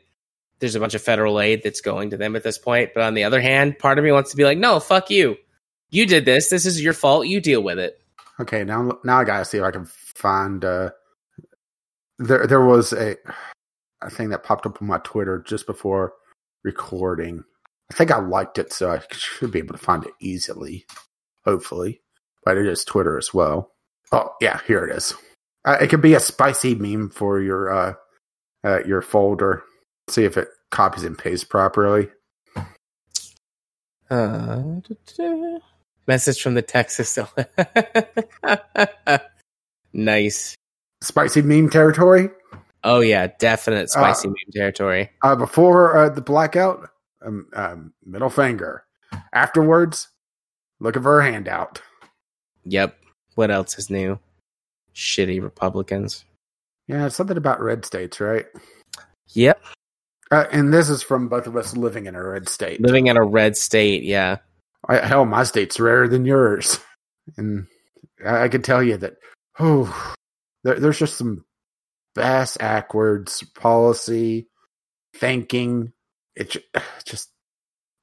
there's 0.60 0.76
a 0.76 0.80
bunch 0.80 0.96
of 0.96 1.02
federal 1.02 1.39
aid 1.39 1.62
that's 1.63 1.82
going 1.82 2.10
to 2.12 2.17
them 2.17 2.36
at 2.36 2.43
this 2.43 2.58
point. 2.58 2.91
But 2.96 3.04
on 3.04 3.13
the 3.13 3.26
other 3.26 3.41
hand, 3.41 3.78
part 3.78 4.00
of 4.00 4.04
me 4.04 4.12
wants 4.12 4.32
to 4.32 4.38
be 4.38 4.46
like, 4.46 4.58
no, 4.58 4.80
fuck 4.80 5.10
you. 5.10 5.36
You 5.91 6.06
did 6.08 6.26
this. 6.26 6.50
This 6.50 6.65
is 6.65 6.82
your 6.82 6.93
fault. 6.93 7.28
You 7.28 7.39
deal 7.41 7.62
with 7.62 7.78
it. 7.78 8.02
Okay, 8.39 8.63
now 8.63 9.00
now 9.04 9.19
I 9.19 9.24
gotta 9.24 9.46
see 9.46 9.58
if 9.58 9.63
I 9.63 9.72
can 9.72 9.86
find. 9.86 10.63
uh 10.65 10.91
There, 12.19 12.48
there 12.48 12.65
was 12.65 12.93
a 12.93 13.15
a 14.02 14.10
thing 14.10 14.30
that 14.30 14.43
popped 14.43 14.65
up 14.65 14.82
on 14.82 14.88
my 14.88 15.00
Twitter 15.00 15.39
just 15.46 15.65
before 15.65 16.13
recording. 16.63 17.43
I 17.91 17.96
think 17.96 18.12
I 18.12 18.19
liked 18.19 18.58
it, 18.58 18.74
so 18.74 18.91
I 18.91 19.02
should 19.12 19.52
be 19.52 19.60
able 19.60 19.74
to 19.78 19.84
find 19.84 20.04
it 20.06 20.13
easily. 20.19 20.86
Hopefully, 21.46 22.02
but 22.43 22.58
it 22.58 22.65
is 22.65 22.84
Twitter 22.84 23.17
as 23.17 23.34
well. 23.34 23.72
Oh 24.12 24.34
yeah, 24.41 24.62
here 24.65 24.86
it 24.86 24.96
is. 24.96 25.13
Uh, 25.65 25.78
it 25.80 25.89
could 25.89 26.02
be 26.02 26.13
a 26.13 26.19
spicy 26.19 26.76
meme 26.76 27.10
for 27.10 27.41
your 27.41 27.72
uh, 27.72 27.93
uh 28.63 28.84
your 28.86 29.02
folder. 29.02 29.63
See 30.10 30.24
if 30.26 30.38
it 30.38 30.50
copies 30.72 31.04
and 31.04 31.17
pastes 31.17 31.46
properly. 31.46 32.10
Uh, 34.10 34.80
message 36.07 36.41
from 36.41 36.53
the 36.53 36.61
Texas. 36.61 37.17
nice. 39.93 40.55
Spicy 41.01 41.41
meme 41.41 41.69
territory. 41.69 42.29
Oh 42.83 42.99
yeah, 42.99 43.27
definite 43.39 43.89
spicy 43.89 44.27
meme 44.27 44.35
territory. 44.51 45.09
Uh, 45.21 45.35
before 45.35 45.97
uh, 45.97 46.09
the 46.09 46.21
blackout, 46.21 46.89
um, 47.25 47.47
um, 47.53 47.93
middle 48.05 48.29
finger. 48.29 48.83
Afterwards, 49.31 50.09
looking 50.79 51.01
for 51.01 51.19
a 51.19 51.31
handout. 51.31 51.81
Yep. 52.65 52.97
What 53.35 53.51
else 53.51 53.77
is 53.77 53.89
new? 53.89 54.19
Shitty 54.93 55.41
Republicans. 55.41 56.25
Yeah, 56.87 57.07
something 57.07 57.37
about 57.37 57.61
red 57.61 57.85
states, 57.85 58.19
right? 58.19 58.45
Yep. 59.29 59.63
Uh, 60.31 60.45
and 60.51 60.73
this 60.73 60.89
is 60.89 61.01
from 61.01 61.29
both 61.29 61.47
of 61.47 61.55
us 61.55 61.75
living 61.77 62.05
in 62.05 62.15
a 62.15 62.23
red 62.23 62.49
state. 62.49 62.81
Living 62.81 63.07
in 63.07 63.17
a 63.17 63.23
red 63.23 63.55
state. 63.55 64.03
Yeah. 64.03 64.37
I, 64.88 64.98
hell, 64.98 65.26
my 65.26 65.43
state's 65.43 65.80
rarer 65.80 66.08
than 66.08 66.26
yours, 66.26 66.80
and 67.38 67.67
I, 68.26 68.43
I 68.43 68.48
can 68.50 68.62
tell 68.62 68.84
you 68.84 68.98
that. 68.98 69.15
Oh, 69.60 70.15
there, 70.63 70.80
there's 70.80 71.00
just 71.00 71.17
some 71.17 71.46
bass 72.15 72.58
backwards 72.58 73.43
policy 73.56 74.48
thinking. 75.15 75.93
It 76.36 76.52
ju- 76.52 76.62
just 77.06 77.30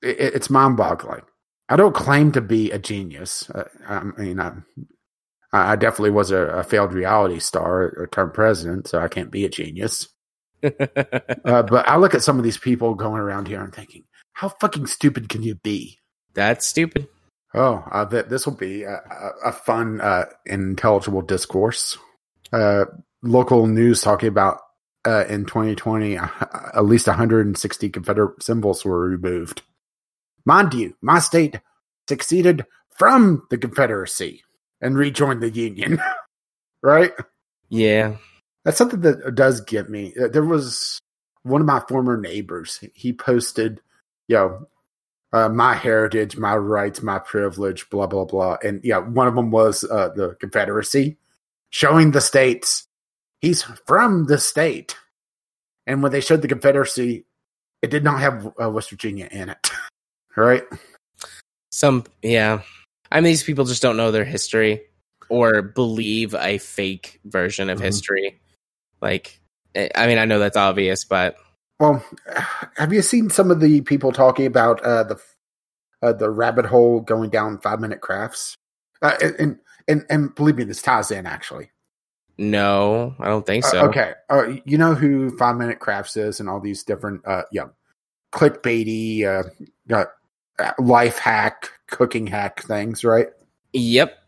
it, 0.03 0.17
it's 0.19 0.51
mind 0.51 0.77
boggling. 0.77 1.23
I 1.69 1.77
don't 1.77 1.95
claim 1.95 2.33
to 2.33 2.41
be 2.41 2.71
a 2.73 2.79
genius. 2.79 3.49
Uh, 3.51 3.65
I 3.89 4.03
mean, 4.21 4.41
I, 4.41 4.53
I 5.53 5.77
definitely 5.77 6.11
was 6.11 6.31
a, 6.31 6.39
a 6.39 6.65
failed 6.65 6.93
reality 6.93 7.39
star 7.39 7.93
or 7.97 8.09
term 8.11 8.33
president, 8.33 8.89
so 8.89 8.99
I 8.99 9.09
can't 9.09 9.31
be 9.31 9.45
a 9.45 9.49
genius. 9.49 10.09
Uh, 11.43 11.63
but 11.63 11.89
I 11.89 11.97
look 11.97 12.15
at 12.15 12.23
some 12.23 12.37
of 12.37 12.45
these 12.45 12.59
people 12.59 12.95
going 12.95 13.21
around 13.21 13.49
here 13.49 13.63
and 13.63 13.75
thinking, 13.75 14.05
how 14.35 14.51
fucking 14.51 14.87
stupid 14.89 15.31
can 15.31 15.43
you 15.43 15.55
be? 15.55 15.99
That's 16.41 16.67
stupid. 16.67 17.07
Oh, 17.53 17.85
uh, 17.93 18.07
th- 18.07 18.25
this 18.31 18.47
will 18.47 18.55
be 18.55 18.85
a, 18.85 18.99
a, 19.45 19.53
fun, 19.53 20.01
uh, 20.01 20.25
intelligible 20.47 21.21
discourse. 21.21 21.99
Uh, 22.51 22.87
local 23.23 23.67
news 23.67 24.01
talking 24.01 24.31
about 24.31 24.61
uh, 25.07 25.27
in 25.29 25.45
2020, 25.45 26.17
uh, 26.17 26.29
at 26.75 26.87
least 26.87 27.07
160 27.07 27.91
Confederate 27.91 28.43
symbols 28.43 28.87
were 28.87 29.01
removed. 29.01 29.61
Mind 30.47 30.73
you, 30.73 30.97
my 31.03 31.19
state 31.19 31.61
succeeded 32.09 32.65
from 32.97 33.43
the 33.51 33.59
Confederacy 33.59 34.43
and 34.81 34.97
rejoined 34.97 35.43
the 35.43 35.51
Union. 35.51 36.01
right? 36.83 37.13
Yeah. 37.69 38.17
That's 38.65 38.79
something 38.79 39.03
that 39.03 39.35
does 39.35 39.61
get 39.61 39.91
me. 39.91 40.15
There 40.17 40.43
was 40.43 40.99
one 41.43 41.61
of 41.61 41.67
my 41.67 41.83
former 41.87 42.17
neighbors. 42.17 42.83
He 42.95 43.13
posted, 43.13 43.83
you 44.27 44.37
know, 44.37 44.69
uh, 45.33 45.49
my 45.49 45.75
heritage, 45.75 46.37
my 46.37 46.57
rights, 46.57 47.03
my 47.03 47.19
privilege, 47.19 47.89
blah 47.91 48.07
blah 48.07 48.25
blah, 48.25 48.57
and 48.63 48.81
yeah, 48.85 48.99
one 48.99 49.29
of 49.29 49.35
them 49.35 49.51
was 49.51 49.85
uh, 49.85 50.09
the 50.15 50.35
Confederacy, 50.41 51.17
showing 51.71 52.11
the 52.11 52.21
states 52.21 52.87
he's 53.41 53.63
from 53.87 54.27
the 54.27 54.39
state. 54.39 54.97
And 55.87 56.03
when 56.03 56.13
they 56.13 56.21
showed 56.21 56.43
the 56.43 56.49
Confederacy, 56.49 57.25
it 57.83 57.91
did 57.91 58.05
not 58.05 58.21
have 58.21 58.53
uh, 58.63 58.71
West 58.71 58.91
Virginia 58.91 59.29
in 59.31 59.49
it. 59.49 59.71
right? 60.37 60.63
Some, 61.73 62.05
yeah. 62.23 62.63
I 63.11 63.17
mean, 63.17 63.25
these 63.31 63.43
people 63.43 63.65
just 63.65 63.83
don't 63.83 63.97
know 63.97 64.11
their 64.11 64.25
history 64.25 64.83
or 65.29 65.63
believe 65.63 66.35
a 66.35 66.59
fake 66.59 67.21
version 67.25 67.71
of 67.71 67.79
Mhm. 67.79 67.85
history. 67.85 68.41
Like, 69.01 69.41
I 69.75 70.07
mean, 70.07 70.19
I 70.19 70.25
know 70.27 70.39
that's 70.39 70.57
obvious, 70.57 71.05
but 71.05 71.37
Well, 71.81 72.05
have 72.79 72.93
you 72.93 73.03
seen 73.03 73.31
some 73.31 73.51
of 73.51 73.61
the 73.61 73.83
people 73.83 74.13
talking 74.13 74.47
about 74.47 74.83
uh, 74.85 75.05
the 75.05 75.21
uh, 76.03 76.15
the 76.15 76.31
rabbit 76.31 76.67
hole 76.67 77.01
going 77.01 77.31
down 77.31 77.61
five 77.61 77.81
minute 77.81 78.03
crafts? 78.03 78.57
Uh, 79.03 79.17
and 79.39 79.59
and 79.89 80.07
and 80.11 80.35
believe 80.37 80.57
me, 80.57 80.65
this 80.65 80.83
ties 80.83 81.11
in 81.11 81.27
actually. 81.27 81.71
no, 82.39 83.15
I 83.21 83.27
don't 83.29 83.47
think 83.47 83.65
Uh, 83.65 83.71
so. 83.71 83.87
okay, 83.87 84.15
uh, 84.31 84.55
you 84.65 84.79
know 84.79 84.95
who 84.95 85.37
Five 85.39 85.57
Minute 85.57 85.81
Crafts 85.81 86.17
is, 86.17 86.41
and 86.41 86.49
all 86.49 86.61
these 86.61 86.85
different 86.85 87.27
uh, 87.27 87.45
yeah 87.53 87.67
clickbaity 88.33 89.25
uh, 89.25 89.45
uh, 89.95 90.73
life 90.79 91.19
hack, 91.19 91.71
cooking 91.89 92.27
hack 92.27 92.63
things, 92.63 93.05
right? 93.05 93.29
Yep. 93.73 94.19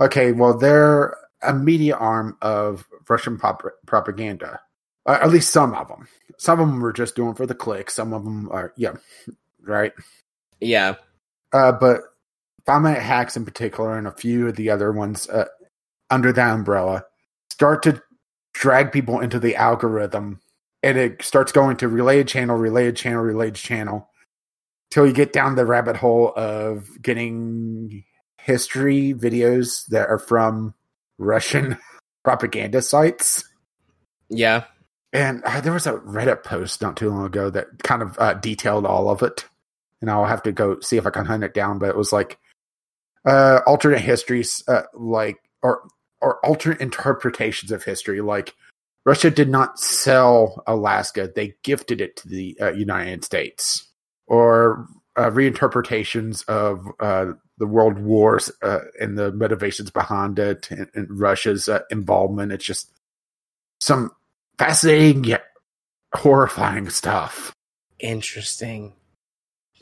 Okay, 0.00 0.32
well, 0.32 0.56
they're 0.58 1.16
a 1.42 1.54
media 1.54 1.96
arm 1.96 2.36
of 2.42 2.86
Russian 3.08 3.38
pop- 3.38 3.64
propaganda. 3.86 4.60
Uh, 5.06 5.18
at 5.22 5.30
least 5.30 5.50
some 5.50 5.74
of 5.74 5.88
them. 5.88 6.06
Some 6.38 6.60
of 6.60 6.68
them 6.68 6.80
were 6.80 6.92
just 6.92 7.16
doing 7.16 7.34
for 7.34 7.46
the 7.46 7.54
click. 7.54 7.90
Some 7.90 8.12
of 8.12 8.24
them 8.24 8.48
are, 8.50 8.72
yeah, 8.76 8.94
right. 9.62 9.92
Yeah. 10.60 10.96
Uh, 11.52 11.72
but 11.72 12.00
five 12.66 12.82
minute 12.82 13.02
hacks 13.02 13.36
in 13.36 13.44
particular, 13.44 13.96
and 13.96 14.06
a 14.06 14.12
few 14.12 14.48
of 14.48 14.56
the 14.56 14.70
other 14.70 14.92
ones 14.92 15.28
uh, 15.28 15.46
under 16.10 16.32
that 16.32 16.54
umbrella, 16.54 17.04
start 17.50 17.82
to 17.84 18.02
drag 18.52 18.92
people 18.92 19.20
into 19.20 19.38
the 19.38 19.56
algorithm, 19.56 20.40
and 20.82 20.98
it 20.98 21.22
starts 21.22 21.52
going 21.52 21.76
to 21.78 21.88
related 21.88 22.28
channel, 22.28 22.56
related 22.56 22.96
channel, 22.96 23.22
related 23.22 23.56
channel, 23.56 24.08
till 24.90 25.06
you 25.06 25.12
get 25.12 25.32
down 25.32 25.54
the 25.54 25.66
rabbit 25.66 25.96
hole 25.96 26.32
of 26.36 26.88
getting 27.02 28.04
history 28.38 29.14
videos 29.14 29.86
that 29.86 30.08
are 30.08 30.18
from 30.18 30.74
Russian 31.18 31.78
propaganda 32.24 32.82
sites. 32.82 33.44
Yeah. 34.28 34.64
And 35.12 35.42
uh, 35.44 35.60
there 35.60 35.72
was 35.72 35.86
a 35.86 35.94
Reddit 35.94 36.44
post 36.44 36.82
not 36.82 36.96
too 36.96 37.10
long 37.10 37.26
ago 37.26 37.50
that 37.50 37.82
kind 37.82 38.02
of 38.02 38.18
uh, 38.18 38.34
detailed 38.34 38.86
all 38.86 39.08
of 39.10 39.22
it. 39.22 39.44
And 40.00 40.10
I'll 40.10 40.24
have 40.24 40.42
to 40.44 40.52
go 40.52 40.80
see 40.80 40.96
if 40.96 41.06
I 41.06 41.10
can 41.10 41.26
hunt 41.26 41.44
it 41.44 41.54
down. 41.54 41.78
But 41.78 41.90
it 41.90 41.96
was 41.96 42.12
like 42.12 42.38
uh, 43.24 43.60
alternate 43.66 44.00
histories, 44.00 44.62
uh, 44.68 44.82
like 44.94 45.38
or 45.62 45.82
or 46.20 46.44
alternate 46.44 46.80
interpretations 46.80 47.72
of 47.72 47.84
history. 47.84 48.20
Like 48.20 48.54
Russia 49.04 49.30
did 49.30 49.48
not 49.50 49.78
sell 49.78 50.62
Alaska; 50.66 51.30
they 51.34 51.54
gifted 51.62 52.00
it 52.00 52.16
to 52.16 52.28
the 52.28 52.56
uh, 52.60 52.72
United 52.72 53.24
States. 53.24 53.88
Or 54.26 54.86
uh, 55.16 55.28
reinterpretations 55.30 56.48
of 56.48 56.86
the 57.58 57.66
world 57.66 57.98
wars 57.98 58.50
and 58.62 59.18
the 59.18 59.32
motivations 59.32 59.90
behind 59.90 60.38
it, 60.38 60.70
and, 60.70 60.88
and 60.94 61.18
Russia's 61.18 61.68
involvement. 61.90 62.52
It's 62.52 62.64
just 62.64 62.90
some 63.80 64.12
fascinating 64.60 65.24
yet 65.24 65.44
horrifying 66.14 66.90
stuff. 66.90 67.52
Interesting. 67.98 68.92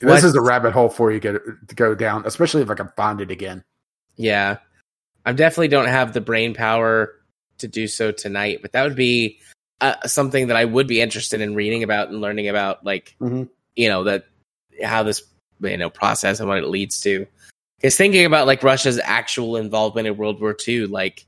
This 0.01 0.09
What- 0.09 0.25
is 0.25 0.35
a 0.37 0.41
rabbit 0.41 0.73
hole 0.73 0.89
for 0.89 1.11
you 1.11 1.19
to 1.21 1.41
to 1.69 1.75
go 1.75 1.95
down, 1.95 2.23
especially 2.27 2.63
if 2.63 2.71
I 2.71 2.75
can 2.75 2.91
find 2.97 3.21
it 3.21 3.31
again. 3.31 3.65
Yeah. 4.17 4.59
I 5.27 5.33
definitely 5.33 5.69
don't 5.69 5.89
have 5.89 6.13
the 6.13 6.21
brain 6.21 6.55
power 6.55 7.15
to 7.59 7.69
do 7.69 7.87
so 7.89 8.13
tonight, 8.13 8.61
but 8.63 8.73
that 8.73 8.85
would 8.85 8.97
be 8.97 9.41
uh, 9.81 9.95
something 10.09 10.49
that 10.49 10.57
I 10.57 10.65
would 10.65 10.89
be 10.89 11.01
interested 11.01 11.41
in 11.41 11.55
reading 11.55 11.85
about 11.85 12.09
and 12.09 12.21
learning 12.21 12.49
about, 12.49 12.85
like, 12.85 13.15
Mhm. 13.21 13.49
you 13.77 13.89
know, 13.89 14.03
that 14.05 14.25
how 14.83 15.05
this, 15.05 15.23
you 15.61 15.77
know, 15.77 15.89
process 15.89 16.41
and 16.41 16.49
what 16.49 16.59
it 16.59 16.67
leads 16.67 17.01
to. 17.03 17.27
Because 17.77 17.97
thinking 17.97 18.25
about 18.25 18.49
like 18.49 18.65
Russia's 18.65 18.99
actual 19.03 19.57
involvement 19.57 20.09
in 20.09 20.17
World 20.17 20.41
War 20.41 20.57
II, 20.67 20.87
like 20.87 21.27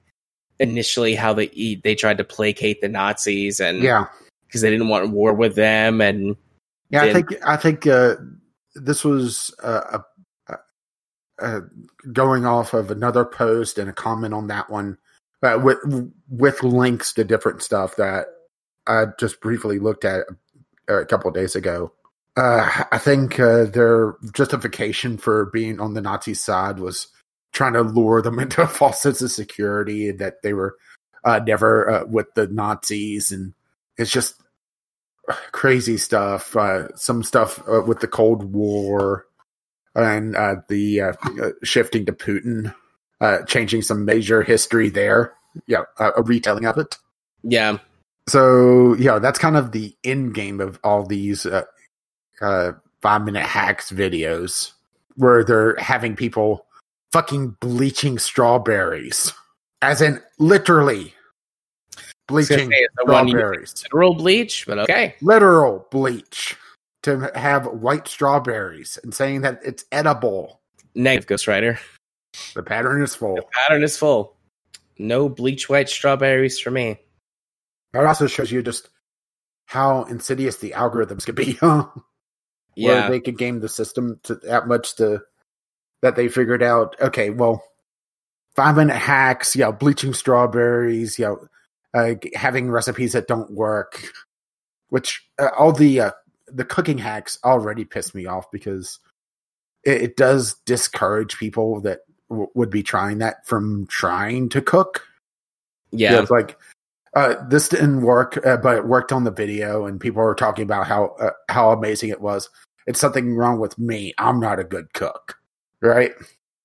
initially 0.60 1.14
how 1.14 1.32
they 1.32 1.80
they 1.82 1.94
tried 1.94 2.18
to 2.18 2.24
placate 2.24 2.80
the 2.80 2.88
Nazis 2.88 3.58
and 3.58 3.82
Yeah, 3.82 4.06
because 4.46 4.60
they 4.60 4.70
didn't 4.70 4.88
want 4.88 5.10
war 5.10 5.32
with 5.32 5.56
them 5.56 6.00
and 6.00 6.36
yeah. 6.90 7.02
I 7.02 7.12
think 7.12 7.28
I 7.46 7.56
think 7.56 7.86
uh, 7.86 8.16
this 8.74 9.04
was 9.04 9.54
uh, 9.62 10.00
a, 10.48 10.56
uh, 11.40 11.60
going 12.12 12.44
off 12.44 12.74
of 12.74 12.90
another 12.90 13.24
post 13.24 13.78
and 13.78 13.88
a 13.88 13.92
comment 13.92 14.34
on 14.34 14.48
that 14.48 14.70
one 14.70 14.98
uh, 15.42 15.58
with 15.62 15.78
with 16.28 16.62
links 16.62 17.12
to 17.14 17.24
different 17.24 17.62
stuff 17.62 17.96
that 17.96 18.26
I 18.86 19.06
just 19.18 19.40
briefly 19.40 19.78
looked 19.78 20.04
at 20.04 20.26
a 20.88 21.04
couple 21.06 21.28
of 21.28 21.34
days 21.34 21.56
ago. 21.56 21.92
Uh, 22.36 22.84
I 22.92 22.98
think 22.98 23.38
uh, 23.40 23.64
their 23.64 24.16
justification 24.32 25.16
for 25.16 25.46
being 25.46 25.80
on 25.80 25.94
the 25.94 26.00
Nazi 26.00 26.34
side 26.34 26.78
was 26.78 27.08
trying 27.52 27.72
to 27.74 27.82
lure 27.82 28.22
them 28.22 28.38
into 28.40 28.62
a 28.62 28.68
false 28.68 29.02
sense 29.02 29.22
of 29.22 29.30
security 29.30 30.10
that 30.12 30.42
they 30.42 30.52
were 30.52 30.76
uh, 31.24 31.40
never 31.46 31.90
uh, 31.90 32.04
with 32.06 32.32
the 32.34 32.46
Nazis, 32.46 33.30
and 33.30 33.54
it's 33.96 34.10
just 34.10 34.40
crazy 35.52 35.96
stuff. 35.96 36.56
Uh, 36.56 36.94
some 36.96 37.22
stuff 37.22 37.62
uh, 37.68 37.82
with 37.82 38.00
the 38.00 38.08
Cold 38.08 38.52
War 38.52 39.26
and 39.94 40.36
uh, 40.36 40.56
the 40.68 41.00
uh, 41.00 41.12
uh, 41.42 41.50
shifting 41.62 42.06
to 42.06 42.12
Putin, 42.12 42.74
uh, 43.20 43.42
changing 43.42 43.82
some 43.82 44.04
major 44.04 44.42
history 44.42 44.88
there. 44.88 45.34
Yeah, 45.66 45.82
a 45.98 46.22
retelling 46.22 46.64
of 46.64 46.78
it. 46.78 46.96
yeah, 47.42 47.78
So 48.28 48.94
yeah, 48.94 49.18
that's 49.18 49.38
kind 49.38 49.56
of 49.56 49.72
the 49.72 49.96
end 50.04 50.34
game 50.34 50.60
of 50.60 50.78
all 50.84 51.04
these 51.04 51.44
uh, 51.44 51.64
uh, 52.40 52.72
five 53.02 53.24
minute 53.24 53.44
hacks 53.44 53.90
videos 53.90 54.72
where 55.16 55.42
they're 55.42 55.74
having 55.76 56.14
people 56.14 56.66
fucking 57.12 57.56
bleaching 57.60 58.18
strawberries, 58.18 59.32
as 59.82 60.00
in 60.00 60.20
literally 60.38 61.14
I 62.28 62.32
was 62.32 62.48
gonna 62.48 62.62
bleaching 62.66 62.72
say, 62.72 63.02
strawberries, 63.02 63.84
literal 63.84 64.14
bleach, 64.14 64.66
but 64.66 64.78
okay. 64.80 65.14
literal 65.20 65.86
bleach 65.90 66.56
to 67.02 67.30
have 67.34 67.66
white 67.66 68.06
strawberries 68.06 68.98
and 69.02 69.14
saying 69.14 69.42
that 69.42 69.60
it's 69.64 69.84
edible. 69.90 70.60
Negative 70.94 71.26
Ghost 71.26 71.46
Rider. 71.46 71.78
The 72.54 72.62
pattern 72.62 73.02
is 73.02 73.14
full. 73.14 73.36
The 73.36 73.44
pattern 73.52 73.82
is 73.82 73.96
full. 73.96 74.36
No 74.98 75.28
bleach 75.28 75.68
white 75.68 75.88
strawberries 75.88 76.58
for 76.58 76.70
me. 76.70 76.98
That 77.92 78.06
also 78.06 78.26
shows 78.26 78.52
you 78.52 78.62
just 78.62 78.88
how 79.66 80.04
insidious 80.04 80.56
the 80.56 80.72
algorithms 80.72 81.24
could 81.24 81.34
be. 81.34 81.52
Huh? 81.60 81.86
Yeah. 82.76 83.00
where 83.00 83.10
they 83.10 83.20
could 83.20 83.36
game 83.36 83.58
the 83.58 83.68
system 83.68 84.20
to 84.22 84.36
that 84.36 84.68
much 84.68 84.94
to 84.96 85.22
that 86.02 86.16
they 86.16 86.28
figured 86.28 86.62
out. 86.62 86.96
Okay, 87.00 87.30
well, 87.30 87.62
five 88.56 88.76
minute 88.76 88.96
hacks, 88.96 89.54
you 89.54 89.62
know, 89.62 89.72
bleaching 89.72 90.14
strawberries, 90.14 91.18
you 91.18 91.24
know, 91.24 91.46
uh, 91.94 92.14
having 92.34 92.70
recipes 92.70 93.12
that 93.12 93.28
don't 93.28 93.50
work, 93.52 94.04
which 94.88 95.26
uh, 95.38 95.50
all 95.58 95.72
the 95.72 96.00
uh, 96.00 96.10
the 96.46 96.64
cooking 96.64 96.98
hacks 96.98 97.38
already 97.44 97.84
piss 97.84 98.14
me 98.14 98.26
off 98.26 98.50
because 98.50 98.98
it, 99.84 100.02
it 100.02 100.16
does 100.16 100.54
discourage 100.66 101.38
people 101.38 101.80
that 101.80 102.00
w- 102.28 102.50
would 102.54 102.70
be 102.70 102.82
trying 102.82 103.18
that 103.18 103.46
from 103.46 103.86
trying 103.88 104.48
to 104.50 104.62
cook. 104.62 105.06
yeah. 105.92 106.20
it's 106.22 106.30
like 106.30 106.56
uh, 107.14 107.34
this 107.48 107.68
didn't 107.68 108.02
work, 108.02 108.44
uh, 108.46 108.56
but 108.56 108.76
it 108.76 108.86
worked 108.86 109.12
on 109.12 109.24
the 109.24 109.32
video, 109.32 109.84
and 109.84 110.00
people 110.00 110.22
were 110.22 110.34
talking 110.34 110.62
about 110.62 110.86
how 110.86 111.06
uh, 111.20 111.30
how 111.48 111.70
amazing 111.70 112.10
it 112.10 112.20
was. 112.20 112.48
It's 112.86 113.00
something 113.00 113.34
wrong 113.34 113.58
with 113.58 113.78
me. 113.78 114.14
I'm 114.18 114.38
not 114.38 114.60
a 114.60 114.64
good 114.64 114.92
cook, 114.94 115.39
right? 115.82 116.12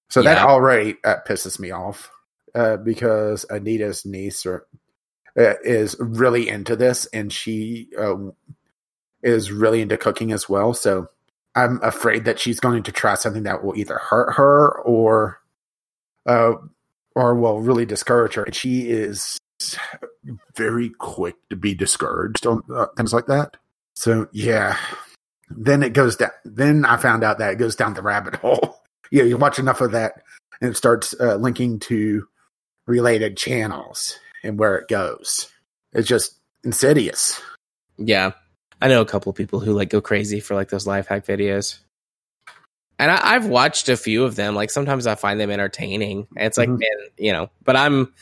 So 0.10 0.22
that 0.24 0.38
Yeah. 0.38 0.46
already 0.46 0.98
uh, 1.04 1.18
pisses 1.28 1.60
me 1.60 1.72
off 1.72 2.12
uh, 2.54 2.78
because 2.78 3.46
Anita's 3.46 4.06
niece 4.06 4.46
or, 4.46 4.66
uh, 5.38 5.56
is 5.64 5.96
really 6.00 6.48
into 6.50 6.76
this, 6.76 7.06
and 7.08 7.32
she 7.34 7.90
uh, 7.98 8.16
is 9.24 9.52
really 9.52 9.82
into 9.82 9.98
cooking 9.98 10.32
as 10.32 10.48
well. 10.48 10.74
So 10.74 11.10
I'm 11.56 11.82
afraid 11.84 12.26
that 12.26 12.40
she's 12.40 12.60
going 12.60 12.84
to 12.84 12.92
try 12.92 13.16
something 13.16 13.44
that 13.44 13.64
will 13.64 13.76
either 13.78 13.98
hurt 13.98 14.34
her 14.36 14.80
or 14.82 15.40
uh, 16.26 16.54
or 17.16 17.36
will 17.36 17.62
really 17.62 17.86
discourage 17.86 18.36
her. 18.36 18.44
And 18.44 18.56
she 18.56 18.90
is 18.90 19.38
very 20.56 20.90
quick 20.90 21.36
to 21.50 21.56
be 21.56 21.74
discouraged 21.74 22.46
on 22.46 22.62
uh, 22.74 22.88
things 22.98 23.14
like 23.14 23.28
that. 23.28 23.58
So 23.96 24.28
yeah, 24.34 24.78
then 25.50 25.84
it 25.84 25.94
goes 25.94 26.18
down. 26.18 26.32
Then 26.44 26.86
I 26.86 26.98
found 26.98 27.24
out 27.24 27.40
that 27.40 27.54
it 27.54 27.58
goes 27.58 27.76
down 27.76 27.94
the 27.94 28.02
rabbit 28.02 28.36
hole. 28.36 28.75
Yeah, 29.12 29.24
you 29.24 29.38
watch 29.38 29.60
enough 29.60 29.82
of 29.82 29.92
that, 29.92 30.22
and 30.62 30.72
it 30.72 30.78
starts 30.78 31.16
uh, 31.20 31.36
linking 31.36 31.80
to 31.82 32.28
related 32.88 33.38
channels 33.38 34.18
and 34.44 34.60
where 34.60 34.76
it 34.76 34.88
goes. 34.88 35.48
It's 35.94 36.08
just 36.08 36.36
insidious. 36.64 37.42
Yeah. 37.98 38.32
I 38.82 38.88
know 38.90 39.02
a 39.02 39.06
couple 39.06 39.30
of 39.30 39.36
people 39.36 39.60
who 39.60 39.74
like 39.74 39.90
go 39.90 40.02
crazy 40.02 40.40
for 40.40 40.54
like 40.54 40.70
those 40.70 40.86
life 40.86 41.08
hack 41.08 41.26
videos. 41.26 41.80
And 43.00 43.12
I, 43.12 43.36
I've 43.36 43.48
watched 43.48 43.90
a 43.90 43.98
few 43.98 44.24
of 44.24 44.36
them. 44.36 44.54
Like 44.56 44.70
sometimes 44.70 45.08
I 45.08 45.16
find 45.16 45.40
them 45.40 45.50
entertaining. 45.50 46.28
It's 46.36 46.58
like, 46.58 46.70
Mhm. 46.70 46.80
man, 46.80 47.08
you 47.18 47.32
know, 47.32 47.50
but 47.64 47.76
I'm 47.76 48.14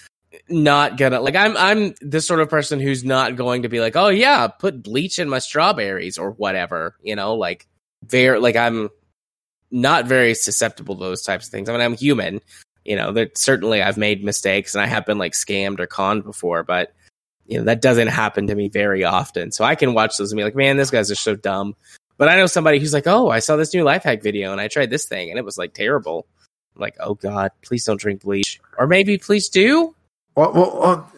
not 0.49 0.97
gonna 0.97 1.19
like 1.19 1.35
I'm 1.35 1.55
I'm 1.57 1.93
the 2.01 2.21
sort 2.21 2.39
of 2.39 2.49
person 2.49 2.79
who's 2.79 3.03
not 3.03 3.35
going 3.35 3.63
to 3.63 3.69
be 3.69 3.79
like, 3.79 3.95
oh 3.95 4.07
yeah, 4.09 4.47
put 4.47 4.81
bleach 4.81 5.19
in 5.19 5.29
my 5.29 5.39
strawberries 5.39 6.17
or 6.17 6.31
whatever, 6.31 6.95
you 7.03 7.15
know, 7.15 7.35
like 7.35 7.67
very 8.05 8.39
like 8.39 8.55
I'm 8.55 8.89
not 9.73 10.05
very 10.05 10.35
susceptible 10.35 10.95
to 10.95 11.03
those 11.03 11.23
types 11.23 11.47
of 11.47 11.51
things. 11.51 11.67
I 11.67 11.71
mean, 11.71 11.81
I'm 11.81 11.97
human, 11.97 12.39
you 12.85 12.95
know, 12.95 13.11
that 13.13 13.37
certainly 13.37 13.81
I've 13.81 13.97
made 13.97 14.23
mistakes 14.23 14.75
and 14.75 14.81
I 14.81 14.85
have 14.85 15.05
been 15.05 15.17
like 15.17 15.33
scammed 15.33 15.79
or 15.79 15.87
conned 15.87 16.23
before, 16.23 16.63
but 16.63 16.93
you 17.47 17.57
know, 17.57 17.65
that 17.65 17.81
doesn't 17.81 18.07
happen 18.07 18.47
to 18.47 18.55
me 18.55 18.69
very 18.69 19.03
often. 19.03 19.51
So 19.51 19.65
I 19.65 19.75
can 19.75 19.93
watch 19.93 20.15
those 20.15 20.31
and 20.31 20.37
be 20.37 20.43
like, 20.43 20.55
man, 20.55 20.77
these 20.77 20.91
guys 20.91 21.11
are 21.11 21.15
so 21.15 21.35
dumb. 21.35 21.75
But 22.17 22.29
I 22.29 22.35
know 22.35 22.45
somebody 22.45 22.79
who's 22.79 22.93
like, 22.93 23.07
oh, 23.07 23.29
I 23.29 23.39
saw 23.39 23.55
this 23.55 23.73
new 23.73 23.83
life 23.83 24.03
hack 24.03 24.21
video 24.21 24.51
and 24.51 24.61
I 24.61 24.67
tried 24.67 24.91
this 24.91 25.05
thing 25.05 25.29
and 25.29 25.39
it 25.39 25.43
was 25.43 25.57
like 25.57 25.73
terrible. 25.73 26.27
I'm 26.75 26.81
like, 26.81 26.95
oh 26.99 27.15
God, 27.15 27.51
please 27.63 27.83
don't 27.83 27.99
drink 27.99 28.21
bleach. 28.21 28.61
Or 28.77 28.85
maybe 28.85 29.17
please 29.17 29.49
do. 29.49 29.95
Well, 30.35 30.53
well, 30.53 30.79
well, 30.79 31.11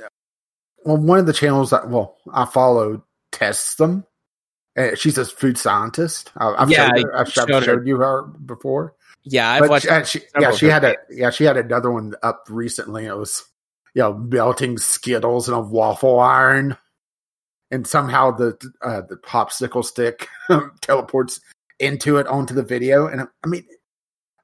well, 0.86 0.98
one 0.98 1.20
of 1.20 1.26
the 1.26 1.34
channels 1.34 1.72
that 1.72 1.90
well 1.90 2.16
I 2.32 2.46
followed 2.46 3.02
tests 3.32 3.76
them, 3.76 4.06
she's 4.96 5.18
a 5.18 5.26
food 5.26 5.58
scientist. 5.58 6.32
I've 6.38 6.70
Yeah, 6.70 6.90
showed, 6.96 7.04
her, 7.06 7.18
I've 7.18 7.32
showed 7.32 7.50
showed, 7.50 7.66
her. 7.66 7.84
you 7.86 7.98
her 7.98 8.24
before. 8.24 8.94
Yeah, 9.24 9.50
I've 9.52 9.62
But 9.62 9.70
watched. 9.70 9.84
she, 9.86 9.90
uh, 9.90 10.04
she- 10.04 10.22
yeah, 10.40 10.52
she 10.52 10.66
had 10.68 10.84
a 10.84 10.96
yeah, 11.10 11.30
she 11.30 11.44
had 11.46 11.58
another 11.58 11.90
one 11.92 12.14
up 12.22 12.46
recently. 12.50 13.06
It 13.06 13.18
was 13.18 13.44
you 13.94 14.02
know 14.02 14.14
melting 14.14 14.78
Skittles 14.78 15.48
in 15.48 15.54
a 15.54 15.60
waffle 15.62 16.20
iron, 16.20 16.78
and 17.72 17.88
somehow 17.88 18.32
the 18.32 18.58
uh, 18.82 19.02
the 19.02 19.16
popsicle 19.18 19.84
stick 19.84 20.28
teleports 20.82 21.40
into 21.80 22.18
it 22.18 22.28
onto 22.28 22.54
the 22.54 22.64
video. 22.64 23.08
And 23.08 23.22
I 23.44 23.48
mean, 23.48 23.66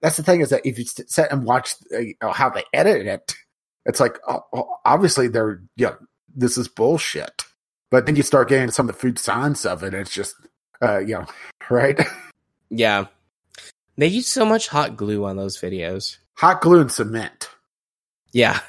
that's 0.02 0.18
the 0.18 0.24
thing 0.24 0.42
is 0.42 0.50
that 0.50 0.66
if 0.66 0.80
you 0.80 0.86
sit 0.86 1.28
and 1.30 1.44
watch 1.46 1.76
uh, 2.22 2.32
how 2.34 2.50
they 2.50 2.64
edit 2.74 3.06
it, 3.06 3.36
it's 3.86 4.00
like 4.00 4.18
oh, 4.28 4.42
oh, 4.54 4.76
obviously 4.86 5.28
they're 5.28 5.62
yeah, 5.76 5.94
this 6.36 6.58
is 6.58 6.68
bullshit. 6.68 7.41
But 7.92 8.06
then 8.08 8.16
you 8.16 8.24
start 8.24 8.50
getting 8.50 8.72
some 8.72 8.90
of 8.90 8.96
the 8.96 9.00
food 9.00 9.20
science 9.20 9.66
of 9.66 9.84
it, 9.84 9.94
and 9.94 9.98
it's 9.98 10.14
just 10.14 10.34
uh, 10.82 11.00
you 11.00 11.14
know, 11.16 11.26
right? 11.70 12.00
Yeah, 12.70 13.06
they 13.98 14.08
use 14.08 14.28
so 14.28 14.46
much 14.46 14.70
hot 14.70 14.98
glue 14.98 15.26
on 15.26 15.36
those 15.38 15.60
videos. 15.60 16.18
Hot 16.38 16.62
glue 16.62 16.80
and 16.80 16.92
cement. 16.92 17.50
Yeah, 18.32 18.60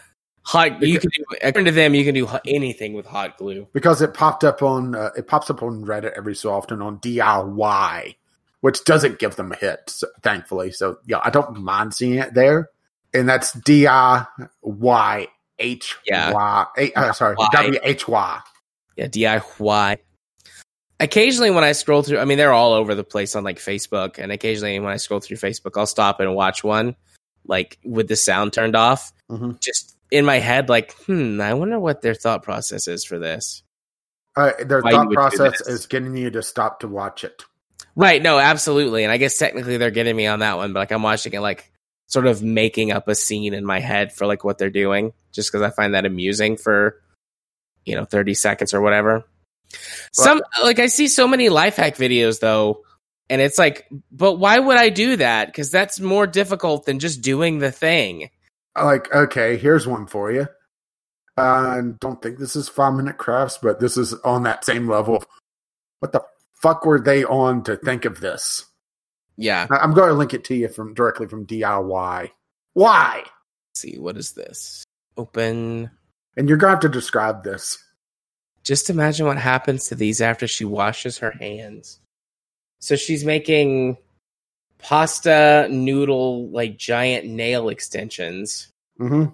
hot. 0.42 0.82
You 0.82 0.98
can 0.98 1.10
do 1.10 1.24
according 1.40 1.66
to 1.66 1.70
them. 1.72 1.94
You 1.94 2.04
can 2.04 2.14
do 2.14 2.28
anything 2.46 2.94
with 2.94 3.06
hot 3.06 3.38
glue. 3.38 3.68
because 3.72 4.02
it 4.02 4.12
popped 4.12 4.42
up 4.44 4.60
on 4.60 4.94
uh, 4.96 5.10
it 5.16 5.28
pops 5.28 5.48
up 5.48 5.62
on 5.62 5.86
Reddit 5.86 6.12
every 6.16 6.34
so 6.34 6.52
often 6.52 6.82
on 6.82 6.98
DIY, 6.98 8.16
which 8.60 8.84
doesn't 8.84 9.20
give 9.20 9.36
them 9.36 9.52
a 9.52 9.56
hit, 9.56 9.88
so, 9.88 10.08
thankfully. 10.22 10.72
So 10.72 10.98
yeah, 11.06 11.20
I 11.22 11.30
don't 11.30 11.62
mind 11.62 11.94
seeing 11.94 12.18
it 12.18 12.34
there, 12.34 12.70
and 13.14 13.28
that's 13.28 13.52
D 13.52 13.86
I 13.86 14.26
Y 14.62 15.28
H 15.60 15.96
Y. 16.10 16.66
A- 16.76 16.92
uh, 16.94 17.12
Sorry. 17.12 17.36
W 17.52 17.78
H 17.84 18.08
Y. 18.08 18.40
Yeah, 18.96 19.06
DIY. 19.06 19.98
Occasionally, 21.00 21.50
when 21.50 21.64
I 21.64 21.72
scroll 21.72 22.02
through, 22.02 22.18
I 22.18 22.24
mean, 22.24 22.38
they're 22.38 22.52
all 22.52 22.72
over 22.72 22.94
the 22.94 23.04
place 23.04 23.34
on 23.34 23.42
like 23.42 23.58
Facebook, 23.58 24.18
and 24.18 24.30
occasionally 24.30 24.78
when 24.78 24.92
I 24.92 24.96
scroll 24.96 25.20
through 25.20 25.38
Facebook, 25.38 25.72
I'll 25.76 25.86
stop 25.86 26.20
and 26.20 26.34
watch 26.34 26.62
one, 26.62 26.94
like 27.44 27.78
with 27.84 28.08
the 28.08 28.16
sound 28.16 28.52
turned 28.52 28.76
off. 28.76 29.12
Mhm. 29.30 29.58
Just 29.60 29.96
in 30.12 30.24
my 30.24 30.38
head, 30.38 30.68
like, 30.68 30.92
hmm, 31.06 31.40
I 31.40 31.54
wonder 31.54 31.80
what 31.80 32.02
their 32.02 32.14
thought 32.14 32.42
process 32.42 32.86
is 32.86 33.04
for 33.04 33.18
this. 33.18 33.62
Uh, 34.36 34.52
their 34.64 34.80
Why 34.80 34.92
thought 34.92 35.10
process 35.10 35.60
is 35.66 35.86
getting 35.86 36.16
you 36.16 36.30
to 36.30 36.42
stop 36.42 36.80
to 36.80 36.88
watch 36.88 37.24
it. 37.24 37.42
Right? 37.96 38.22
No, 38.22 38.38
absolutely. 38.38 39.04
And 39.04 39.12
I 39.12 39.18
guess 39.18 39.36
technically 39.36 39.76
they're 39.76 39.90
getting 39.90 40.16
me 40.16 40.26
on 40.26 40.38
that 40.38 40.56
one, 40.56 40.72
but 40.72 40.80
like 40.80 40.92
I'm 40.92 41.02
watching 41.02 41.32
it, 41.32 41.40
like 41.40 41.70
sort 42.06 42.26
of 42.26 42.42
making 42.42 42.92
up 42.92 43.08
a 43.08 43.14
scene 43.14 43.54
in 43.54 43.64
my 43.64 43.80
head 43.80 44.12
for 44.12 44.26
like 44.26 44.44
what 44.44 44.58
they're 44.58 44.70
doing, 44.70 45.12
just 45.32 45.50
because 45.50 45.62
I 45.62 45.70
find 45.70 45.94
that 45.94 46.06
amusing 46.06 46.56
for 46.56 47.01
you 47.84 47.94
know 47.94 48.04
30 48.04 48.34
seconds 48.34 48.74
or 48.74 48.80
whatever. 48.80 49.24
Some 50.12 50.42
like 50.62 50.78
I 50.78 50.86
see 50.86 51.08
so 51.08 51.26
many 51.26 51.48
life 51.48 51.76
hack 51.76 51.96
videos 51.96 52.40
though, 52.40 52.82
and 53.30 53.40
it's 53.40 53.58
like, 53.58 53.88
but 54.10 54.34
why 54.34 54.58
would 54.58 54.76
I 54.76 54.90
do 54.90 55.16
that? 55.16 55.46
Because 55.46 55.70
that's 55.70 56.00
more 56.00 56.26
difficult 56.26 56.84
than 56.84 56.98
just 56.98 57.22
doing 57.22 57.58
the 57.58 57.72
thing. 57.72 58.28
Like, 58.76 59.12
okay, 59.14 59.56
here's 59.56 59.86
one 59.86 60.06
for 60.06 60.32
you. 60.32 60.46
I 61.36 61.80
don't 62.00 62.20
think 62.20 62.38
this 62.38 62.56
is 62.56 62.68
five 62.68 62.94
minute 62.94 63.18
crafts, 63.18 63.58
but 63.62 63.80
this 63.80 63.96
is 63.96 64.12
on 64.14 64.42
that 64.42 64.64
same 64.64 64.88
level. 64.88 65.24
What 66.00 66.12
the 66.12 66.22
fuck 66.54 66.84
were 66.84 67.00
they 67.00 67.24
on 67.24 67.64
to 67.64 67.76
think 67.76 68.04
of 68.04 68.20
this? 68.20 68.66
Yeah. 69.36 69.66
I'm 69.70 69.94
going 69.94 70.08
to 70.08 70.14
link 70.14 70.34
it 70.34 70.44
to 70.44 70.54
you 70.54 70.68
from 70.68 70.94
directly 70.94 71.26
from 71.26 71.46
DIY. 71.46 72.30
Why? 72.74 73.22
Let's 73.24 73.80
see 73.80 73.98
what 73.98 74.16
is 74.16 74.32
this? 74.32 74.84
Open. 75.16 75.90
And 76.36 76.48
you're 76.48 76.58
going 76.58 76.70
to 76.70 76.74
have 76.76 76.80
to 76.80 76.88
describe 76.88 77.44
this. 77.44 77.78
Just 78.64 78.90
imagine 78.90 79.26
what 79.26 79.38
happens 79.38 79.88
to 79.88 79.94
these 79.94 80.20
after 80.20 80.46
she 80.46 80.64
washes 80.64 81.18
her 81.18 81.32
hands. 81.32 81.98
So 82.78 82.96
she's 82.96 83.24
making 83.24 83.96
pasta 84.78 85.68
noodle 85.70 86.48
like 86.48 86.76
giant 86.76 87.26
nail 87.26 87.68
extensions. 87.68 88.68
hmm 88.98 89.26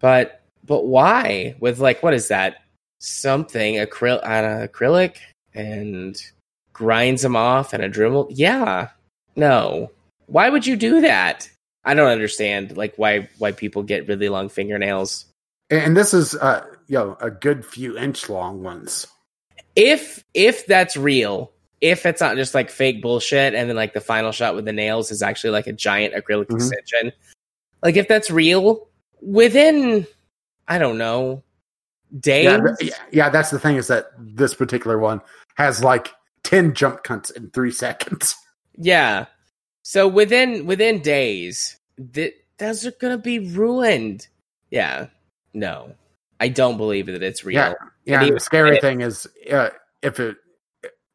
But 0.00 0.42
but 0.64 0.86
why? 0.86 1.54
With 1.60 1.78
like 1.78 2.02
what 2.02 2.14
is 2.14 2.28
that? 2.28 2.62
Something 2.98 3.76
acryl 3.76 4.20
uh, 4.22 4.66
acrylic 4.66 5.16
and 5.54 6.20
grinds 6.72 7.22
them 7.22 7.36
off 7.36 7.72
and 7.72 7.82
a 7.82 7.88
Dremel. 7.88 8.26
Yeah. 8.30 8.88
No. 9.36 9.90
Why 10.26 10.48
would 10.48 10.66
you 10.66 10.76
do 10.76 11.00
that? 11.02 11.48
I 11.84 11.94
don't 11.94 12.10
understand 12.10 12.76
like 12.76 12.94
why 12.96 13.28
why 13.38 13.52
people 13.52 13.82
get 13.82 14.08
really 14.08 14.28
long 14.28 14.48
fingernails. 14.48 15.26
And 15.70 15.96
this 15.96 16.14
is, 16.14 16.34
uh, 16.36 16.64
you 16.86 16.98
know, 16.98 17.16
a 17.20 17.30
good 17.30 17.64
few 17.66 17.96
inch 17.98 18.28
long 18.28 18.62
ones. 18.62 19.06
if 19.74 20.24
if 20.32 20.64
that's 20.66 20.96
real 20.96 21.52
if 21.82 22.06
it's 22.06 22.20
not 22.22 22.36
just 22.36 22.54
like 22.54 22.70
fake 22.70 23.02
bullshit 23.02 23.54
and 23.54 23.68
then 23.68 23.76
like 23.76 23.92
the 23.92 24.00
final 24.00 24.32
shot 24.32 24.54
with 24.54 24.64
the 24.64 24.72
nails 24.72 25.10
is 25.10 25.20
actually 25.22 25.50
like 25.50 25.66
a 25.66 25.72
giant 25.72 26.14
acrylic 26.14 26.46
Mhm. 26.46 26.56
extension 26.56 27.12
like 27.82 27.96
if 27.96 28.08
that's 28.08 28.30
real 28.30 28.88
within 29.20 30.06
i 30.68 30.78
don't 30.78 30.96
know 30.96 31.42
days 32.18 32.44
Yeah, 32.44 32.74
th- 32.78 32.92
yeah, 33.12 33.28
that's 33.28 33.50
the 33.50 33.58
thing 33.58 33.76
is 33.76 33.88
that 33.88 34.06
this 34.18 34.54
particular 34.54 34.98
one 34.98 35.20
has 35.56 35.84
like 35.84 36.14
10 36.44 36.72
jump 36.72 37.02
cuts 37.04 37.28
in 37.30 37.50
three 37.50 37.70
seconds. 37.72 38.34
yeah 38.78 39.26
so 39.82 40.08
within 40.08 40.64
within 40.64 41.02
days 41.02 41.76
th- 42.14 42.34
those 42.56 42.86
are 42.86 42.92
gonna 42.92 43.18
be 43.18 43.40
ruined 43.40 44.26
yeah 44.70 45.08
no 45.56 45.92
i 46.38 46.48
don't 46.48 46.76
believe 46.76 47.06
that 47.06 47.22
it's 47.22 47.44
real 47.44 47.56
Yeah. 47.56 47.72
Yeah. 48.04 48.14
And 48.14 48.14
and 48.14 48.22
even- 48.24 48.34
the 48.34 48.40
scary 48.40 48.80
thing 48.80 49.00
is, 49.00 49.26
uh, 49.50 49.70
if 50.02 50.20
it, 50.20 50.36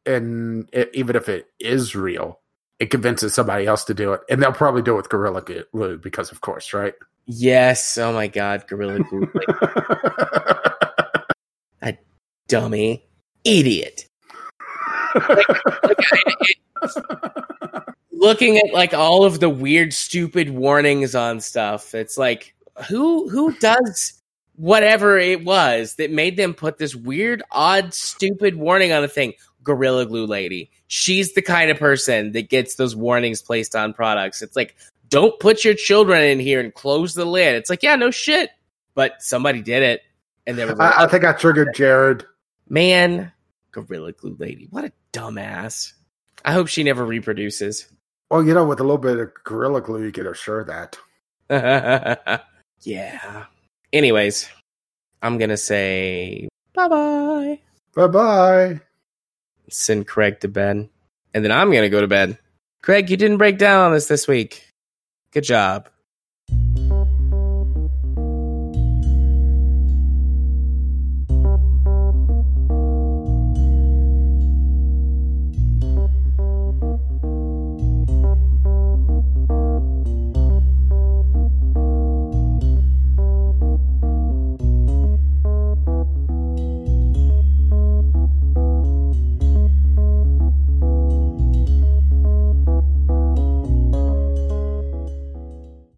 and 0.04 0.68
it, 0.74 0.90
even 0.92 1.16
if 1.16 1.30
it 1.30 1.46
is 1.58 1.96
real, 1.96 2.38
it 2.78 2.90
convinces 2.90 3.32
somebody 3.32 3.66
else 3.66 3.84
to 3.84 3.94
do 3.94 4.12
it. 4.12 4.20
And 4.28 4.42
they'll 4.42 4.52
probably 4.52 4.82
do 4.82 4.92
it 4.92 4.96
with 4.96 5.08
Gorilla 5.08 5.40
Glue 5.40 5.96
because, 5.96 6.30
of 6.32 6.42
course, 6.42 6.74
right? 6.74 6.92
yes 7.26 7.96
oh 7.98 8.12
my 8.12 8.26
god 8.26 8.66
gorilla 8.66 8.98
glue 8.98 9.30
like, 11.82 12.00
dummy 12.48 13.06
idiot 13.44 14.08
looking 18.10 18.58
at 18.58 18.72
like 18.72 18.92
all 18.92 19.24
of 19.24 19.38
the 19.38 19.48
weird 19.48 19.92
stupid 19.92 20.50
warnings 20.50 21.14
on 21.14 21.40
stuff 21.40 21.94
it's 21.94 22.18
like 22.18 22.56
who 22.88 23.28
who 23.28 23.52
does 23.58 24.20
whatever 24.56 25.18
it 25.18 25.44
was 25.44 25.96
that 25.96 26.10
made 26.10 26.36
them 26.36 26.54
put 26.54 26.78
this 26.78 26.94
weird 26.94 27.42
odd 27.50 27.94
stupid 27.94 28.56
warning 28.56 28.92
on 28.92 29.04
a 29.04 29.08
thing. 29.08 29.34
Gorilla 29.62 30.06
glue 30.06 30.26
lady. 30.26 30.70
She's 30.88 31.34
the 31.34 31.42
kind 31.42 31.70
of 31.70 31.78
person 31.78 32.32
that 32.32 32.50
gets 32.50 32.74
those 32.74 32.96
warnings 32.96 33.40
placed 33.40 33.76
on 33.76 33.94
products. 33.94 34.42
It's 34.42 34.56
like 34.56 34.76
don't 35.08 35.38
put 35.38 35.64
your 35.64 35.74
children 35.74 36.22
in 36.24 36.40
here 36.40 36.58
and 36.58 36.74
close 36.74 37.14
the 37.14 37.24
lid. 37.24 37.54
It's 37.54 37.70
like 37.70 37.82
yeah 37.82 37.96
no 37.96 38.10
shit. 38.10 38.50
But 38.94 39.22
somebody 39.22 39.62
did 39.62 39.82
it. 39.82 40.02
And 40.46 40.58
there 40.58 40.66
was 40.66 40.78
a 40.78 40.82
I, 40.82 41.04
I 41.04 41.06
think 41.06 41.24
I 41.24 41.32
triggered 41.32 41.74
Jared. 41.74 42.26
man 42.68 43.32
gorilla 43.70 44.12
glue 44.12 44.36
lady. 44.38 44.66
What 44.70 44.84
a 44.84 44.92
dumbass. 45.12 45.92
I 46.44 46.52
hope 46.52 46.66
she 46.66 46.82
never 46.82 47.04
reproduces. 47.04 47.86
Well, 48.32 48.42
you 48.42 48.54
know, 48.54 48.64
with 48.64 48.80
a 48.80 48.82
little 48.82 48.96
bit 48.96 49.18
of 49.18 49.30
Gorilla 49.44 49.82
Glue, 49.82 50.04
you 50.04 50.10
can 50.10 50.26
assure 50.26 50.64
that. 50.64 50.96
yeah. 52.80 53.44
Anyways, 53.92 54.48
I'm 55.22 55.38
gonna 55.38 55.56
say 55.56 56.48
bye 56.74 56.88
bye. 56.88 57.58
Bye 57.94 58.06
bye. 58.06 58.80
Send 59.68 60.06
Craig 60.06 60.40
to 60.40 60.48
bed, 60.48 60.88
and 61.34 61.44
then 61.44 61.52
I'm 61.52 61.70
gonna 61.70 61.88
go 61.90 62.00
to 62.00 62.08
bed. 62.08 62.38
Craig, 62.82 63.10
you 63.10 63.16
didn't 63.16 63.38
break 63.38 63.58
down 63.58 63.86
on 63.86 63.96
us 63.96 64.08
this 64.08 64.26
week. 64.26 64.68
Good 65.32 65.44
job. 65.44 65.88